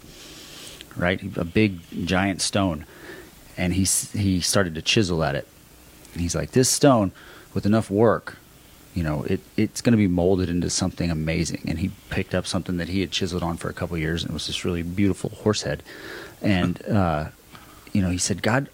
right? 0.96 1.20
A 1.36 1.44
big 1.44 1.80
giant 2.06 2.40
stone, 2.40 2.86
and 3.56 3.74
he 3.74 3.84
he 3.84 4.40
started 4.40 4.74
to 4.74 4.82
chisel 4.82 5.24
at 5.24 5.34
it. 5.34 5.46
And 6.12 6.20
he's 6.20 6.34
like, 6.34 6.52
this 6.52 6.68
stone, 6.68 7.12
with 7.52 7.66
enough 7.66 7.90
work, 7.90 8.38
you 8.94 9.02
know, 9.02 9.24
it 9.24 9.40
it's 9.56 9.80
going 9.80 9.92
to 9.92 9.96
be 9.98 10.06
molded 10.08 10.48
into 10.48 10.70
something 10.70 11.10
amazing. 11.10 11.62
And 11.66 11.78
he 11.80 11.90
picked 12.10 12.34
up 12.34 12.46
something 12.46 12.76
that 12.78 12.88
he 12.88 13.00
had 13.00 13.10
chiseled 13.10 13.42
on 13.42 13.56
for 13.56 13.68
a 13.68 13.72
couple 13.74 13.96
of 13.96 14.00
years, 14.00 14.22
and 14.22 14.30
it 14.30 14.34
was 14.34 14.46
this 14.46 14.64
really 14.64 14.82
beautiful 14.82 15.30
horse 15.30 15.62
head. 15.62 15.82
And 16.40 16.80
uh, 16.86 17.28
you 17.92 18.00
know, 18.02 18.10
he 18.10 18.18
said, 18.18 18.42
God. 18.42 18.68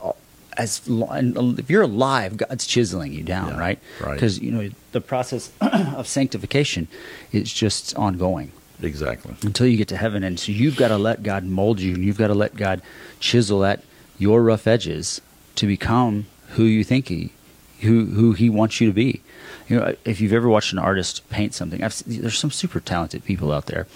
As 0.57 0.87
lo- 0.89 1.07
and 1.09 1.59
if 1.59 1.71
you're 1.71 1.83
alive, 1.85 2.37
God's 2.37 2.67
chiseling 2.67 3.12
you 3.15 3.23
down, 3.23 3.49
Yeah, 3.50 3.59
right? 3.59 3.79
right. 4.00 4.15
Because 4.15 4.41
you 4.41 4.50
know 4.50 4.69
the 4.93 5.00
process 5.00 5.50
of 5.61 6.07
sanctification 6.07 6.87
is 7.33 7.50
just 7.50 7.95
ongoing 7.97 8.50
exactly. 8.83 9.37
until 9.43 9.67
you 9.69 9.79
get 9.79 9.89
to 9.89 9.97
heaven. 9.97 10.23
And 10.25 10.39
so 10.39 10.53
you've 10.53 10.77
got 10.77 10.89
to 10.89 10.99
let 10.99 11.23
God 11.23 11.45
mold 11.45 11.81
you 11.81 11.95
and 11.95 12.05
you've 12.05 12.19
got 12.19 12.27
to 12.27 12.35
let 12.35 12.57
God 12.57 12.83
chisel 13.21 13.65
at 13.65 13.83
your 14.19 14.43
rough 14.43 14.67
edges 14.67 15.23
to 15.55 15.67
become 15.67 16.27
who 16.49 16.65
you 16.65 16.85
think 16.85 17.09
he 17.09 17.31
who 17.80 18.06
who 18.06 18.32
he 18.32 18.49
wants 18.50 18.80
you 18.80 18.87
to 18.88 18.92
be. 18.92 19.20
You 19.68 19.76
know, 19.78 19.94
if 20.04 20.20
you've 20.20 20.32
ever 20.32 20.49
watched 20.49 20.72
an 20.72 20.78
artist 20.78 21.28
paint 21.30 21.54
something, 21.54 21.82
I've, 21.84 22.02
there's 22.06 22.38
some 22.38 22.50
super 22.50 22.80
talented 22.80 23.25
people 23.25 23.52
out 23.52 23.66
there. 23.66 23.87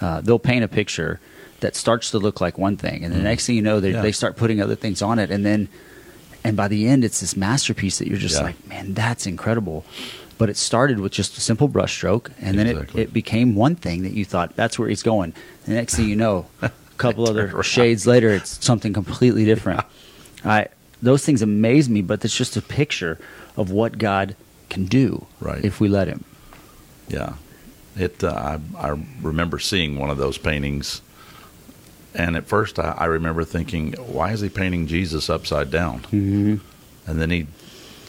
Uh, 0.00 0.20
they'll 0.20 0.38
paint 0.38 0.62
a 0.64 0.68
picture 0.68 1.18
that 1.60 1.74
starts 1.74 2.12
to 2.12 2.18
look 2.18 2.40
like 2.40 2.56
one 2.56 2.76
thing, 2.76 3.04
and 3.04 3.12
the 3.12 3.20
next 3.20 3.46
thing 3.46 3.56
you 3.56 3.62
know, 3.62 3.80
they, 3.80 3.90
Yeah. 3.90 4.02
they 4.02 4.12
start 4.12 4.36
putting 4.36 4.60
other 4.60 4.76
things 4.76 5.02
on 5.02 5.18
it, 5.18 5.30
and 5.30 5.44
then 5.44 5.68
and 6.44 6.56
by 6.56 6.68
the 6.68 6.86
end, 6.86 7.02
it's 7.04 7.20
this 7.20 7.36
masterpiece 7.36 7.98
that 7.98 8.06
you're 8.06 8.16
just 8.16 8.36
Yeah. 8.36 8.42
like, 8.44 8.66
man, 8.68 8.94
that's 8.94 9.26
incredible. 9.26 9.84
But 10.38 10.48
it 10.48 10.56
started 10.56 11.00
with 11.00 11.10
just 11.10 11.36
a 11.36 11.40
simple 11.40 11.68
brushstroke, 11.68 12.30
and 12.40 12.56
then 12.56 12.68
Exactly. 12.68 13.02
it, 13.02 13.08
it 13.08 13.12
became 13.12 13.56
one 13.56 13.74
thing 13.74 14.02
that 14.02 14.12
you 14.12 14.24
thought 14.24 14.54
that's 14.54 14.78
where 14.78 14.88
he's 14.88 15.02
going. 15.02 15.32
The 15.66 15.72
next 15.72 15.96
thing 15.96 16.08
you 16.08 16.14
know, 16.14 16.46
a 16.62 16.70
couple 16.96 17.28
other 17.28 17.60
shades 17.64 18.06
later, 18.06 18.30
it's 18.30 18.64
something 18.64 18.92
completely 18.92 19.44
different. 19.44 19.80
I 20.44 20.68
those 21.02 21.24
things 21.24 21.42
amaze 21.42 21.88
me, 21.88 22.02
but 22.02 22.24
it's 22.24 22.36
just 22.36 22.56
a 22.56 22.62
picture 22.62 23.18
of 23.56 23.70
what 23.70 23.98
God 23.98 24.34
can 24.70 24.84
do 24.86 25.26
Right. 25.40 25.64
if 25.64 25.80
we 25.80 25.88
let 25.88 26.08
Him. 26.08 26.24
Yeah, 27.08 27.34
it. 27.96 28.22
Uh, 28.22 28.58
I, 28.76 28.88
I 28.88 29.02
remember 29.22 29.58
seeing 29.58 29.98
one 29.98 30.10
of 30.10 30.18
those 30.18 30.36
paintings, 30.38 31.00
and 32.14 32.36
at 32.36 32.46
first 32.46 32.78
I, 32.78 32.90
I 32.98 33.04
remember 33.06 33.44
thinking, 33.44 33.92
"Why 33.94 34.32
is 34.32 34.40
he 34.40 34.48
painting 34.48 34.86
Jesus 34.86 35.30
upside 35.30 35.70
down?" 35.70 36.00
Mm-hmm. 36.02 36.56
And 37.06 37.20
then 37.20 37.30
he 37.30 37.44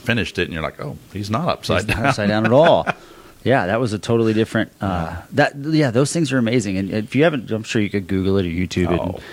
finished 0.04 0.38
it, 0.38 0.44
and 0.44 0.54
you're 0.54 0.64
like, 0.64 0.82
"Oh, 0.82 0.98
he's 1.14 1.30
not 1.30 1.48
upside 1.48 1.88
not 1.88 1.96
down." 1.96 2.06
upside 2.08 2.28
down 2.30 2.46
at 2.46 2.52
all. 2.52 2.86
Yeah, 3.42 3.68
that 3.68 3.80
was 3.80 3.94
a 3.94 4.00
totally 4.00 4.34
different. 4.34 4.70
Uh, 4.82 5.16
that 5.32 5.56
yeah, 5.56 5.92
those 5.92 6.12
things 6.12 6.34
are 6.34 6.38
amazing. 6.38 6.78
And 6.78 6.90
if 6.92 7.16
you 7.16 7.24
haven't, 7.24 7.50
I'm 7.52 7.64
sure 7.64 7.82
you 7.82 7.90
could 7.90 8.06
Google 8.06 8.38
it 8.38 8.46
or 8.46 8.50
YouTube 8.50 8.92
it. 8.92 9.00
Oh, 9.00 9.04
and 9.16 9.24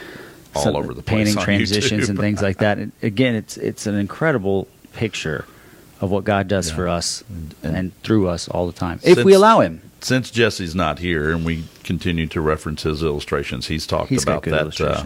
all 0.56 0.62
some- 0.62 0.76
over 0.76 0.92
the 0.94 1.02
place 1.02 1.28
painting 1.34 1.38
on 1.38 1.44
transitions 1.44 2.04
YouTube. 2.06 2.08
and 2.10 2.18
things 2.18 2.42
like 2.42 2.58
that. 2.58 2.78
And 2.82 2.92
again, 3.02 3.34
it's 3.34 3.56
it's 3.56 3.86
an 3.86 3.94
incredible 3.94 4.68
picture 4.94 5.44
of 6.00 6.10
what 6.10 6.24
God 6.24 6.48
does 6.48 6.68
Yeah. 6.70 6.74
for 6.76 6.88
us 6.88 7.24
and, 7.28 7.54
And- 7.76 8.02
through 8.02 8.28
us 8.28 8.48
all 8.48 8.66
the 8.66 8.72
time 8.72 9.00
if 9.02 9.22
we 9.24 9.32
allow 9.34 9.60
Him. 9.60 9.82
Since 10.00 10.30
Jesse's 10.30 10.74
not 10.74 10.98
here, 10.98 11.32
and 11.32 11.44
we 11.44 11.64
continue 11.82 12.26
to 12.28 12.40
reference 12.40 12.82
his 12.82 13.02
illustrations, 13.02 13.66
he's 13.68 13.86
talked 13.86 14.10
He's 14.10 14.22
about 14.22 14.42
that. 14.44 14.78
Uh, 14.80 15.04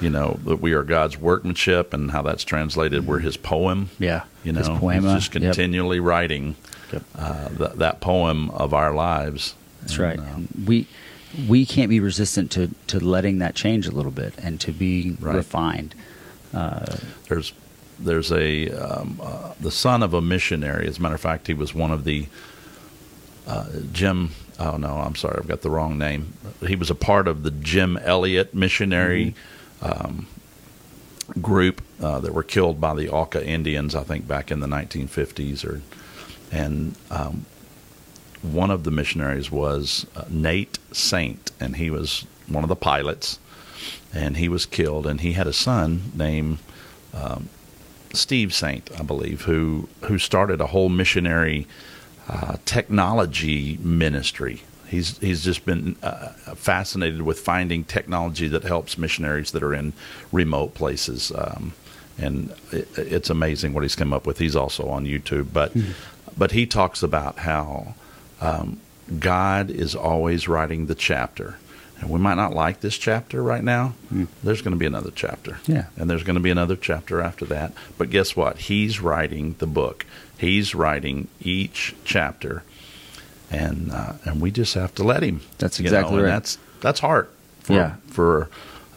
you 0.00 0.10
know 0.10 0.38
that 0.44 0.56
we 0.60 0.72
are 0.72 0.82
God's 0.82 1.16
workmanship, 1.16 1.94
and 1.94 2.10
how 2.10 2.20
that's 2.22 2.42
translated. 2.44 3.06
We're 3.06 3.20
His 3.20 3.36
poem. 3.36 3.90
Yeah, 3.98 4.24
You 4.42 4.52
know, 4.52 4.58
His 4.58 4.68
poema. 4.68 5.14
he's 5.14 5.22
just 5.28 5.34
Yep. 5.34 5.42
continually 5.54 6.00
writing 6.00 6.56
Yep. 6.92 7.02
uh, 7.16 7.48
th- 7.48 7.70
that 7.76 8.00
poem 8.00 8.50
of 8.50 8.74
our 8.74 8.92
lives. 8.92 9.54
That's 9.82 9.94
And, 9.94 10.02
right. 10.02 10.18
uh, 10.18 10.22
we 10.66 10.88
we 11.48 11.66
can't 11.66 11.88
be 11.90 12.00
resistant 12.00 12.50
to 12.52 12.70
to 12.88 13.00
letting 13.00 13.38
that 13.38 13.54
change 13.54 13.86
a 13.86 13.90
little 13.90 14.12
bit 14.12 14.34
and 14.38 14.60
to 14.60 14.72
be 14.72 15.16
Right. 15.20 15.36
refined. 15.36 15.94
Uh, 16.52 16.96
there's 17.28 17.52
there's 17.98 18.30
a 18.32 18.70
um, 18.70 19.20
uh, 19.22 19.52
the 19.60 19.70
son 19.70 20.02
of 20.02 20.14
a 20.14 20.20
missionary. 20.20 20.86
As 20.86 20.98
a 20.98 21.02
matter 21.02 21.14
of 21.14 21.20
fact, 21.20 21.46
he 21.46 21.54
was 21.54 21.74
one 21.74 21.90
of 21.90 22.04
the 22.04 22.26
uh, 23.46 23.66
Jim. 23.92 24.30
Oh 24.58 24.76
no, 24.76 24.94
I'm 24.98 25.16
sorry, 25.16 25.38
I've 25.38 25.48
got 25.48 25.62
the 25.62 25.70
wrong 25.70 25.98
name. 25.98 26.32
He 26.66 26.76
was 26.76 26.90
a 26.90 26.94
part 26.94 27.26
of 27.28 27.42
the 27.42 27.50
Jim 27.50 27.96
Elliot 27.96 28.54
missionary 28.54 29.34
um, 29.82 30.26
group 31.40 31.82
uh, 32.00 32.20
that 32.20 32.32
were 32.32 32.42
killed 32.44 32.80
by 32.80 32.94
the 32.94 33.08
Auca 33.10 33.44
Indians. 33.44 33.94
I 33.94 34.02
think 34.04 34.28
back 34.28 34.50
in 34.52 34.60
the 34.60 34.66
1950s, 34.68 35.64
or 35.64 35.80
and 36.52 36.94
um, 37.10 37.46
one 38.44 38.70
of 38.70 38.84
the 38.84 38.90
missionaries 38.90 39.50
was 39.50 40.06
uh, 40.14 40.24
Nate 40.28 40.78
Saint, 40.92 41.50
and 41.58 41.76
he 41.76 41.90
was 41.90 42.26
one 42.46 42.62
of 42.62 42.68
the 42.68 42.76
pilots, 42.76 43.38
and 44.12 44.36
he 44.36 44.48
was 44.48 44.66
killed. 44.66 45.06
And 45.06 45.20
he 45.20 45.32
had 45.32 45.46
a 45.46 45.52
son 45.52 46.12
named 46.14 46.58
um, 47.14 47.48
Steve 48.12 48.52
Saint, 48.52 48.90
I 48.98 49.02
believe, 49.02 49.42
who 49.42 49.88
who 50.02 50.18
started 50.18 50.60
a 50.60 50.66
whole 50.66 50.88
missionary 50.88 51.66
uh, 52.28 52.56
technology 52.64 53.78
ministry. 53.82 54.62
He's 54.88 55.18
he's 55.18 55.42
just 55.42 55.64
been 55.64 55.96
uh, 56.02 56.28
fascinated 56.54 57.22
with 57.22 57.40
finding 57.40 57.84
technology 57.84 58.48
that 58.48 58.62
helps 58.62 58.98
missionaries 58.98 59.52
that 59.52 59.62
are 59.62 59.74
in 59.74 59.94
remote 60.32 60.74
places. 60.74 61.32
Um, 61.34 61.72
and 62.16 62.54
it, 62.70 62.88
it's 62.96 63.30
amazing 63.30 63.72
what 63.72 63.82
he's 63.82 63.96
come 63.96 64.12
up 64.12 64.26
with. 64.26 64.38
He's 64.38 64.54
also 64.54 64.88
on 64.88 65.06
YouTube, 65.06 65.48
but 65.52 65.72
but 66.36 66.52
he 66.52 66.66
talks 66.66 67.02
about 67.02 67.38
how 67.38 67.94
um, 68.44 68.80
God 69.18 69.70
is 69.70 69.94
always 69.94 70.48
writing 70.48 70.86
the 70.86 70.94
chapter. 70.94 71.56
And 72.00 72.10
we 72.10 72.18
might 72.18 72.34
not 72.34 72.52
like 72.52 72.80
this 72.80 72.98
chapter 72.98 73.42
right 73.42 73.62
now. 73.62 73.94
There's 74.42 74.62
going 74.62 74.72
to 74.74 74.78
be 74.78 74.86
another 74.86 75.12
chapter. 75.14 75.58
Yeah. 75.66 75.86
And 75.96 76.10
there's 76.10 76.24
going 76.24 76.34
to 76.36 76.42
be 76.42 76.50
another 76.50 76.76
chapter 76.76 77.20
after 77.20 77.44
that. 77.46 77.72
But 77.96 78.10
guess 78.10 78.34
what? 78.36 78.58
He's 78.58 79.00
writing 79.00 79.54
the 79.58 79.66
book. 79.66 80.04
He's 80.36 80.74
writing 80.74 81.28
each 81.40 81.94
chapter. 82.04 82.62
And 83.50 83.92
uh, 83.92 84.14
and 84.24 84.40
we 84.40 84.50
just 84.50 84.74
have 84.74 84.94
to 84.96 85.04
let 85.04 85.22
him. 85.22 85.40
That's 85.58 85.78
you 85.78 85.84
exactly 85.84 86.12
know, 86.16 86.18
and 86.18 86.26
right. 86.26 86.32
That's 86.32 86.58
that's 86.80 87.00
hard 87.00 87.28
for 87.60 87.72
Yeah. 87.74 87.94
for 88.08 88.48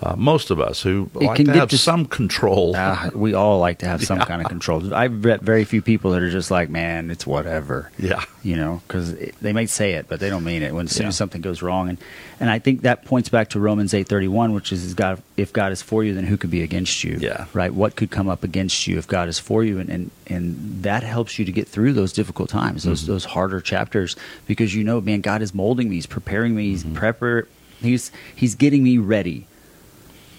uh, 0.01 0.15
most 0.15 0.51
of 0.51 0.60
us 0.60 0.81
who 0.83 1.10
It 1.15 1.23
like 1.23 1.38
can 1.38 1.45
to 1.47 1.53
have 1.53 1.69
dis- 1.69 1.81
some 1.81 2.05
control. 2.05 2.73
Ah, 2.75 3.10
we 3.15 3.33
all 3.33 3.60
like 3.60 3.79
to 3.79 3.88
have 3.88 4.03
some 4.03 4.19
kind 4.19 4.41
of 4.41 4.47
control. 4.47 4.93
I've 4.93 5.12
met 5.12 5.41
very 5.41 5.63
few 5.63 5.81
people 5.81 6.12
that 6.12 6.21
are 6.21 6.29
just 6.29 6.51
like, 6.51 6.69
man, 6.69 7.10
it's 7.10 7.25
whatever. 7.25 7.91
Yeah. 7.97 8.23
You 8.43 8.57
know, 8.57 8.81
because 8.88 9.15
they 9.41 9.53
may 9.53 9.65
say 9.65 9.93
it, 9.93 10.07
but 10.07 10.19
they 10.19 10.29
don't 10.29 10.43
mean 10.43 10.62
it. 10.62 10.73
When 10.75 10.86
as 10.86 10.91
soon 10.91 11.03
Yeah. 11.05 11.10
as 11.10 11.15
something 11.17 11.41
goes 11.41 11.62
wrong, 11.62 11.89
and 11.89 11.97
and 12.39 12.49
I 12.51 12.60
think 12.60 12.81
that 12.83 13.05
points 13.05 13.29
back 13.29 13.49
to 13.49 13.60
Romans 13.60 13.93
eight 13.93 14.07
thirty 14.07 14.27
one, 14.27 14.53
which 14.53 14.71
is 14.71 14.93
God, 14.93 15.21
if 15.36 15.51
God 15.51 15.71
is 15.71 15.81
for 15.81 16.03
you, 16.03 16.13
then 16.13 16.25
who 16.25 16.38
could 16.38 16.51
be 16.51 16.62
against 16.62 17.03
you? 17.03 17.17
Yeah. 17.19 17.45
Right. 17.53 17.73
What 17.73 17.95
could 17.95 18.12
come 18.12 18.29
up 18.29 18.43
against 18.43 18.86
you 18.88 18.97
if 18.99 19.07
God 19.07 19.27
is 19.29 19.39
for 19.39 19.63
you, 19.63 19.79
and 19.79 19.89
and, 19.89 20.12
and 20.27 20.83
that 20.83 21.01
helps 21.03 21.39
you 21.39 21.45
to 21.45 21.51
get 21.51 21.67
through 21.67 21.93
those 21.93 22.13
difficult 22.13 22.49
times, 22.49 22.83
those 22.83 23.01
Mm-hmm. 23.01 23.12
those 23.13 23.25
harder 23.25 23.62
chapters, 23.62 24.15
because 24.45 24.75
you 24.75 24.83
know, 24.83 25.01
man, 25.01 25.21
God 25.21 25.41
is 25.41 25.53
molding 25.55 25.89
me, 25.89 25.95
He's 25.95 26.05
preparing 26.05 26.55
me, 26.55 26.69
He's 26.69 26.83
Mm-hmm. 26.83 26.97
prepar- 26.97 27.47
He's 27.81 28.12
he's 28.36 28.55
getting 28.55 28.83
me 28.83 28.97
ready 28.97 29.45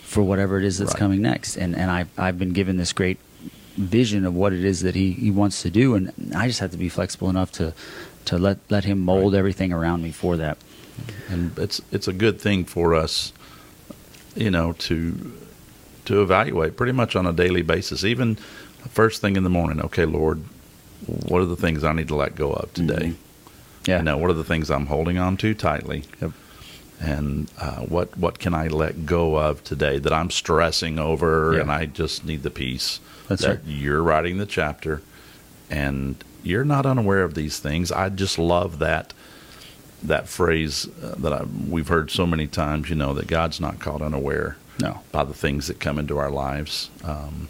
for 0.09 0.23
whatever 0.23 0.59
it 0.59 0.65
is 0.65 0.79
that's 0.79 0.93
Right. 0.95 0.99
coming 0.99 1.21
next. 1.23 1.57
And 1.57 1.77
and 1.77 1.91
I 1.91 2.07
I've 2.17 2.39
been 2.39 2.53
given 2.53 2.77
this 2.79 2.93
great 2.93 3.19
vision 3.77 4.25
of 4.25 4.35
what 4.35 4.53
it 4.53 4.65
is 4.65 4.81
that 4.83 4.95
he, 4.97 5.13
he 5.13 5.31
wants 5.31 5.63
to 5.63 5.71
do 5.71 5.95
and 5.95 6.11
I 6.35 6.49
just 6.49 6.59
have 6.61 6.73
to 6.73 6.77
be 6.79 6.89
flexible 6.89 7.31
enough 7.31 7.53
to 7.53 7.73
to 8.25 8.37
let 8.39 8.59
let 8.71 8.85
him 8.85 8.99
mold 8.99 9.35
everything 9.35 9.73
around 9.73 10.03
me 10.03 10.11
for 10.11 10.37
that. 10.37 10.57
and 11.31 11.57
it's 11.59 11.81
it's 11.93 12.09
a 12.09 12.13
good 12.13 12.41
thing 12.41 12.65
for 12.65 12.95
us, 12.95 13.33
you 14.35 14.51
know, 14.51 14.73
to 14.89 15.33
to 16.07 16.23
evaluate 16.23 16.77
pretty 16.77 16.93
much 16.93 17.15
on 17.15 17.27
a 17.27 17.33
daily 17.33 17.63
basis. 17.63 18.03
Even 18.05 18.37
first 18.91 19.21
thing 19.21 19.37
in 19.37 19.45
the 19.45 19.51
morning, 19.51 19.81
okay, 19.85 20.07
Lord, 20.07 20.43
what 21.07 21.41
are 21.43 21.47
the 21.55 21.57
things 21.57 21.85
I 21.85 21.93
need 21.93 22.09
to 22.09 22.17
let 22.17 22.35
go 22.35 22.53
of 22.53 22.73
today? 22.75 23.13
Mm-hmm. 23.13 23.91
Yeah. 23.91 23.99
You 23.99 24.05
know, 24.05 24.17
what 24.19 24.31
are 24.31 24.35
the 24.43 24.45
things 24.53 24.71
I'm 24.71 24.87
holding 24.87 25.19
on 25.19 25.37
to 25.39 25.55
tightly? 25.55 26.03
Yep. 26.21 26.33
And 27.01 27.49
uh, 27.61 27.77
what 27.83 28.17
what 28.19 28.39
can 28.41 28.55
I 28.55 28.67
let 28.69 29.07
go 29.07 29.37
of 29.39 29.63
today 29.63 29.99
that 30.01 30.13
I'm 30.13 30.31
stressing 30.31 30.99
over, 30.99 31.55
Yeah. 31.55 31.61
and 31.61 31.71
I 31.71 31.87
just 31.87 32.25
need 32.25 32.43
the 32.43 32.51
peace 32.51 32.99
That's 33.29 33.43
that 33.43 33.49
right. 33.49 33.61
you're 33.67 34.03
writing 34.03 34.39
the 34.39 34.47
chapter, 34.47 35.01
and 35.71 36.17
you're 36.43 36.65
not 36.65 36.87
unaware 36.87 37.23
of 37.23 37.35
these 37.35 37.61
things. 37.61 37.93
I 37.93 38.09
just 38.09 38.39
love 38.39 38.79
that 38.81 39.13
that 40.03 40.29
phrase 40.29 40.89
uh, 41.03 41.15
that 41.19 41.33
I, 41.33 41.43
we've 41.69 41.89
heard 41.89 42.11
so 42.11 42.27
many 42.27 42.47
times. 42.49 42.91
You 42.91 42.97
know 42.97 43.15
that 43.15 43.29
God's 43.29 43.61
not 43.61 43.79
caught 43.79 44.03
unaware 44.03 44.57
No. 44.81 45.01
by 45.13 45.23
the 45.25 45.35
things 45.35 45.69
that 45.69 45.79
come 45.81 45.99
into 46.01 46.19
our 46.19 46.31
lives, 46.31 46.91
um, 47.05 47.49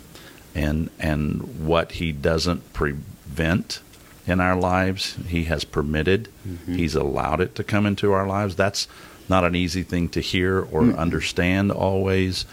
and 0.55 0.91
and 0.99 1.67
what 1.67 1.93
He 1.93 2.13
doesn't 2.13 2.75
prevent 2.75 3.81
in 4.27 4.41
our 4.41 4.57
lives, 4.57 5.17
He 5.27 5.45
has 5.45 5.65
permitted. 5.65 6.29
He's 6.67 6.95
allowed 6.95 7.41
it 7.41 7.55
to 7.55 7.65
come 7.65 7.87
into 7.87 8.13
our 8.13 8.27
lives. 8.27 8.57
That's 8.57 8.87
not 9.31 9.45
an 9.45 9.55
easy 9.55 9.83
thing 9.83 10.09
to 10.11 10.21
hear 10.21 10.59
or 10.61 10.83
mm. 10.83 10.97
understand 10.97 11.71
always, 11.73 12.45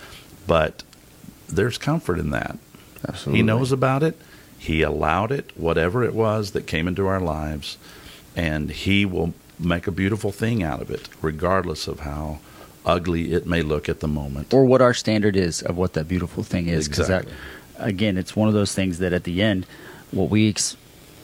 but 0.47 0.83
there's 1.47 1.77
comfort 1.77 2.19
in 2.19 2.31
that. 2.31 2.57
Absolutely. 3.07 3.37
He 3.37 3.43
knows 3.43 3.71
about 3.71 4.03
it. 4.03 4.19
He 4.57 4.81
allowed 4.81 5.31
it, 5.31 5.51
whatever 5.55 6.03
it 6.03 6.13
was 6.13 6.51
that 6.51 6.65
came 6.65 6.87
into 6.87 7.07
our 7.07 7.19
lives, 7.19 7.77
and 8.35 8.69
He 8.71 9.05
will 9.05 9.33
make 9.59 9.87
a 9.87 9.91
beautiful 9.91 10.31
thing 10.31 10.63
out 10.63 10.81
of 10.81 10.89
it, 10.89 11.07
regardless 11.21 11.87
of 11.87 12.01
how 12.01 12.39
ugly 12.85 13.33
it 13.33 13.45
may 13.45 13.61
look 13.61 13.89
at 13.89 13.99
the 13.99 14.07
moment. 14.07 14.53
or 14.53 14.65
what 14.65 14.81
our 14.81 14.93
standard 14.93 15.35
is 15.35 15.61
of 15.61 15.77
what 15.77 15.93
that 15.93 16.07
beautiful 16.07 16.43
thing 16.43 16.67
is. 16.67 16.87
Because 16.87 17.09
Exactly. 17.09 17.33
again, 17.77 18.17
it's 18.17 18.35
one 18.35 18.47
of 18.47 18.53
those 18.53 18.73
things 18.73 18.99
that 18.99 19.13
at 19.13 19.23
the 19.23 19.41
end, 19.41 19.65
what 20.11 20.29
we 20.29 20.49
ex- 20.49 20.77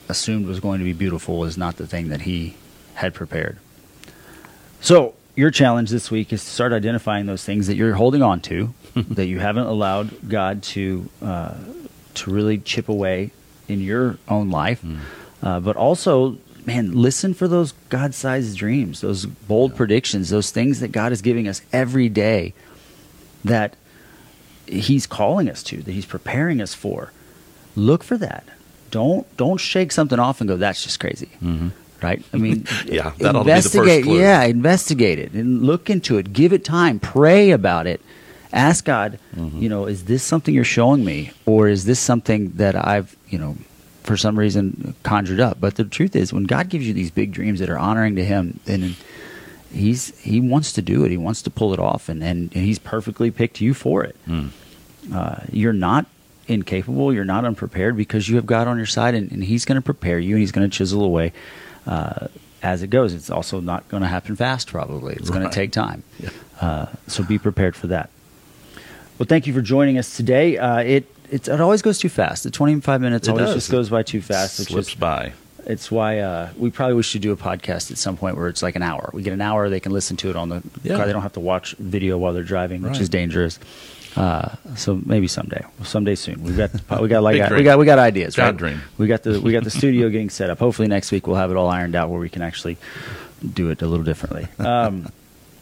assumed 0.09 0.47
was 0.47 0.59
going 0.59 0.79
to 0.79 0.85
be 0.85 0.93
beautiful 0.93 1.43
is 1.45 1.57
not 1.57 1.77
the 1.77 1.87
thing 1.87 2.09
that 2.09 2.21
he 2.21 2.55
had 2.95 3.13
prepared. 3.13 3.57
So 4.81 5.13
your 5.35 5.51
challenge 5.51 5.89
this 5.89 6.11
week 6.11 6.33
is 6.33 6.43
to 6.43 6.49
start 6.49 6.73
identifying 6.73 7.25
those 7.25 7.43
things 7.43 7.67
that 7.67 7.75
you're 7.75 7.93
holding 7.95 8.21
on 8.21 8.41
to, 8.41 8.73
that 8.95 9.25
you 9.25 9.39
haven't 9.39 9.65
allowed 9.67 10.29
God 10.29 10.63
to 10.63 11.09
uh, 11.21 11.55
to 12.15 12.31
really 12.31 12.57
chip 12.57 12.89
away 12.89 13.31
in 13.67 13.79
your 13.79 14.17
own 14.27 14.49
life, 14.49 14.83
uh, 15.43 15.59
but 15.59 15.75
also. 15.75 16.37
Man, 16.63 16.91
listen 16.91 17.33
for 17.33 17.47
those 17.47 17.71
God-sized 17.89 18.55
dreams, 18.55 19.01
those 19.01 19.25
bold 19.25 19.75
predictions, 19.75 20.29
those 20.29 20.51
things 20.51 20.79
that 20.79 20.91
God 20.91 21.11
is 21.11 21.23
giving 21.23 21.47
us 21.47 21.63
every 21.73 22.07
day 22.07 22.53
that 23.43 23.75
he's 24.67 25.07
calling 25.07 25.49
us 25.49 25.63
to, 25.63 25.81
that 25.81 25.91
he's 25.91 26.05
preparing 26.05 26.61
us 26.61 26.75
for. 26.75 27.11
Look 27.75 28.03
for 28.03 28.15
that. 28.17 28.43
Don't 28.91 29.25
don't 29.37 29.57
shake 29.57 29.91
something 29.91 30.19
off 30.19 30.39
and 30.39 30.47
go, 30.47 30.55
that's 30.55 30.83
just 30.83 30.99
crazy. 30.99 31.29
Mm-hmm. 31.41 31.69
Right? 32.01 32.23
I 32.33 32.37
mean, 32.37 32.65
Yeah, 32.85 33.11
that 33.19 33.35
ought 33.35 33.43
to 33.43 33.45
be 33.45 33.51
the 33.51 33.61
first 33.61 33.75
investigate. 33.75 34.03
clue. 34.05 34.19
Yeah, 34.19 34.43
investigate 34.43 35.19
it 35.19 35.33
and 35.33 35.61
look 35.63 35.89
into 35.89 36.17
it. 36.17 36.33
Give 36.33 36.51
it 36.53 36.63
time. 36.65 36.99
Pray 36.99 37.51
about 37.51 37.85
it. 37.87 38.01
Ask 38.53 38.85
God, 38.85 39.19
Mm-hmm. 39.35 39.61
you 39.61 39.69
know, 39.69 39.85
is 39.85 40.05
this 40.05 40.23
something 40.23 40.53
you're 40.53 40.63
showing 40.65 41.05
me, 41.05 41.31
or 41.45 41.69
is 41.69 41.85
this 41.85 41.99
something 41.99 42.51
that 42.55 42.75
I've, 42.75 43.15
you 43.29 43.37
know, 43.39 43.55
for 44.03 44.17
some 44.17 44.37
reason 44.37 44.93
conjured 45.03 45.39
up? 45.39 45.61
But 45.61 45.75
the 45.75 45.85
truth 45.85 46.15
is, 46.15 46.33
when 46.33 46.43
God 46.43 46.67
gives 46.69 46.85
you 46.87 46.93
these 46.93 47.11
big 47.11 47.31
dreams 47.31 47.59
that 47.59 47.69
are 47.69 47.77
honoring 47.79 48.15
to 48.17 48.25
Him, 48.25 48.59
then 48.65 48.95
He's 49.71 50.19
He 50.19 50.41
wants 50.41 50.73
to 50.73 50.81
do 50.81 51.05
it. 51.05 51.11
He 51.11 51.17
wants 51.17 51.41
to 51.43 51.49
pull 51.49 51.71
it 51.73 51.79
off, 51.79 52.09
and 52.09 52.21
and, 52.21 52.51
and 52.53 52.65
He's 52.65 52.77
perfectly 52.79 53.31
picked 53.31 53.61
you 53.61 53.73
for 53.73 54.03
it 54.03 54.15
Mm. 54.27 54.49
uh, 55.13 55.35
you're 55.51 55.71
not 55.73 56.05
incapable, 56.47 57.13
you're 57.13 57.23
not 57.23 57.45
unprepared 57.45 57.95
because 57.95 58.27
you 58.27 58.35
have 58.35 58.45
God 58.45 58.67
on 58.67 58.75
your 58.75 58.85
side, 58.85 59.15
and, 59.15 59.31
and 59.31 59.43
He's 59.45 59.63
going 59.63 59.77
to 59.77 59.81
prepare 59.81 60.19
you, 60.19 60.35
and 60.35 60.41
He's 60.41 60.51
going 60.51 60.69
to 60.69 60.77
chisel 60.77 61.03
away 61.05 61.31
uh, 61.87 62.27
as 62.61 62.83
it 62.83 62.89
goes. 62.89 63.13
It's 63.13 63.29
also 63.29 63.59
not 63.59 63.87
going 63.89 64.01
to 64.03 64.09
happen 64.09 64.35
fast, 64.35 64.67
probably. 64.67 65.15
It's 65.15 65.29
going 65.29 65.43
to 65.47 65.53
take 65.53 65.71
time. 65.71 66.03
Yeah. 66.19 66.29
Uh, 66.59 66.85
so 67.07 67.23
be 67.23 67.37
prepared 67.39 67.75
for 67.75 67.87
that. 67.87 68.09
Well, 69.17 69.25
thank 69.27 69.47
you 69.47 69.53
for 69.53 69.61
joining 69.61 69.97
us 69.97 70.15
today. 70.15 70.57
Uh, 70.57 70.79
it, 70.79 71.05
it 71.29 71.47
it 71.47 71.61
always 71.61 71.81
goes 71.81 71.97
too 71.99 72.09
fast. 72.09 72.43
The 72.43 72.51
25 72.51 73.01
minutes 73.01 73.27
It 73.27 73.31
always 73.31 73.47
does. 73.47 73.55
just 73.55 73.71
goes 73.71 73.89
by 73.89 74.03
too 74.03 74.21
fast. 74.21 74.59
Which 74.59 74.69
Slips 74.69 74.89
is, 74.89 74.95
by. 74.95 75.33
it's 75.65 75.91
why 75.91 76.19
uh, 76.19 76.49
we 76.57 76.71
probably 76.71 76.95
we 76.95 77.03
should 77.03 77.21
do 77.21 77.31
a 77.31 77.37
podcast 77.37 77.91
at 77.91 77.97
some 77.97 78.17
point 78.17 78.35
where 78.37 78.47
it's 78.47 78.61
like 78.63 78.75
an 78.75 78.81
hour. 78.83 79.09
We 79.13 79.21
get 79.23 79.33
an 79.33 79.41
hour, 79.41 79.69
they 79.69 79.79
can 79.79 79.91
listen 79.91 80.17
to 80.17 80.29
it 80.29 80.35
on 80.35 80.49
the 80.49 80.63
Yeah. 80.83 80.97
car. 80.97 81.05
They 81.05 81.13
don't 81.13 81.21
have 81.21 81.33
to 81.33 81.39
watch 81.39 81.75
video 81.77 82.17
while 82.17 82.33
they're 82.33 82.43
driving, 82.43 82.81
which 82.81 82.93
Right. 82.93 83.01
is 83.01 83.09
dangerous. 83.09 83.59
Uh, 84.15 84.55
so 84.75 84.99
maybe 85.05 85.27
someday, 85.27 85.63
someday 85.83 86.15
soon. 86.15 86.43
We've 86.43 86.57
got 86.57 86.71
we 87.01 87.07
got 87.07 87.23
like 87.23 87.49
we 87.51 87.63
got 87.63 87.79
we 87.79 87.85
got 87.85 87.99
ideas. 87.99 88.37
Right? 88.37 88.55
dream. 88.55 88.81
We 88.97 89.07
got 89.07 89.23
the 89.23 89.39
we 89.39 89.51
got 89.51 89.63
the 89.63 89.69
studio 89.81 90.09
getting 90.09 90.29
set 90.29 90.49
up. 90.49 90.59
Hopefully 90.59 90.87
next 90.87 91.11
week 91.11 91.27
we'll 91.27 91.37
have 91.37 91.51
it 91.51 91.57
all 91.57 91.69
ironed 91.69 91.95
out 91.95 92.09
where 92.09 92.19
we 92.19 92.29
can 92.29 92.41
actually 92.41 92.77
do 93.53 93.69
it 93.69 93.81
a 93.81 93.87
little 93.87 94.05
differently. 94.05 94.47
Um, 94.59 95.11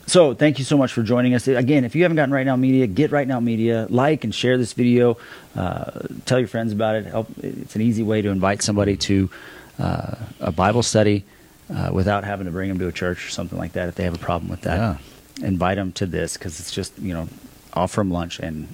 so 0.07 0.33
thank 0.33 0.57
you 0.57 0.65
so 0.65 0.75
much 0.75 0.91
for 0.91 1.03
joining 1.03 1.35
us. 1.35 1.47
Again, 1.47 1.85
if 1.85 1.93
you 1.95 2.01
haven't 2.01 2.15
gotten 2.15 2.33
Right 2.33 2.43
Now 2.45 2.55
Media, 2.55 2.87
get 2.87 3.11
Right 3.11 3.27
Now 3.27 3.39
Media, 3.39 3.85
like 3.91 4.23
and 4.23 4.33
share 4.33 4.57
this 4.57 4.73
video. 4.73 5.19
Uh, 5.55 5.91
tell 6.25 6.39
your 6.39 6.47
friends 6.47 6.71
about 6.73 6.95
it. 6.95 7.05
Help. 7.05 7.27
It's 7.43 7.75
an 7.75 7.83
easy 7.83 8.01
way 8.01 8.23
to 8.23 8.29
invite 8.29 8.63
somebody 8.63 8.97
to 8.97 9.29
uh, 9.77 10.15
a 10.39 10.51
Bible 10.51 10.81
study 10.81 11.25
uh, 11.71 11.91
without 11.93 12.23
having 12.23 12.45
to 12.47 12.51
bring 12.51 12.69
them 12.69 12.79
to 12.79 12.87
a 12.87 12.91
church 12.91 13.23
or 13.27 13.29
something 13.29 13.59
like 13.59 13.73
that. 13.73 13.87
If 13.87 13.93
they 13.95 14.03
have 14.05 14.15
a 14.15 14.17
problem 14.17 14.49
with 14.49 14.61
that, 14.61 14.97
Yeah. 15.37 15.45
invite 15.47 15.75
them 15.77 15.91
to 15.93 16.07
this 16.07 16.37
because 16.37 16.59
it's 16.59 16.71
just 16.71 16.97
you 16.97 17.13
know 17.13 17.27
offer 17.73 18.01
them 18.01 18.11
lunch 18.11 18.39
and 18.39 18.73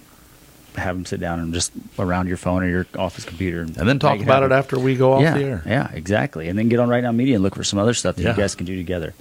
have 0.75 0.95
them 0.95 1.05
sit 1.05 1.19
down 1.21 1.39
and 1.39 1.53
just 1.53 1.71
around 1.97 2.27
your 2.27 2.35
phone 2.37 2.61
or 2.63 2.67
your 2.67 2.85
office 2.97 3.23
computer 3.23 3.61
And 3.61 3.73
then 3.75 3.97
talk 3.97 4.19
about 4.19 4.43
it 4.43 4.51
happen. 4.51 4.57
after 4.57 4.77
we 4.79 4.95
go 4.97 5.13
off 5.13 5.21
yeah, 5.21 5.37
the 5.37 5.43
air. 5.43 5.63
Yeah, 5.65 5.89
exactly. 5.93 6.49
And 6.49 6.59
then 6.59 6.67
get 6.67 6.79
on 6.81 6.89
Right 6.89 7.01
Now 7.01 7.13
Media 7.13 7.35
and 7.35 7.43
look 7.43 7.55
for 7.55 7.63
some 7.63 7.79
other 7.79 7.93
stuff 7.93 8.17
that 8.17 8.23
Yeah. 8.23 8.31
you 8.31 8.35
guys 8.37 8.55
can 8.55 8.65
do 8.65 8.75
together. 8.75 9.13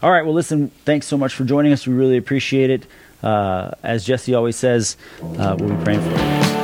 All 0.00 0.10
right. 0.12 0.24
Well, 0.24 0.34
listen, 0.34 0.70
thanks 0.84 1.06
so 1.08 1.16
much 1.16 1.34
for 1.34 1.44
joining 1.44 1.72
us. 1.72 1.86
We 1.86 1.94
really 1.94 2.16
appreciate 2.18 2.70
it. 2.70 2.86
Uh, 3.22 3.72
as 3.82 4.04
Jesse 4.04 4.34
always 4.34 4.56
says, 4.56 4.96
uh, 5.22 5.56
we'll 5.58 5.74
be 5.76 5.84
praying 5.84 6.00
for 6.02 6.10
you. 6.10 6.61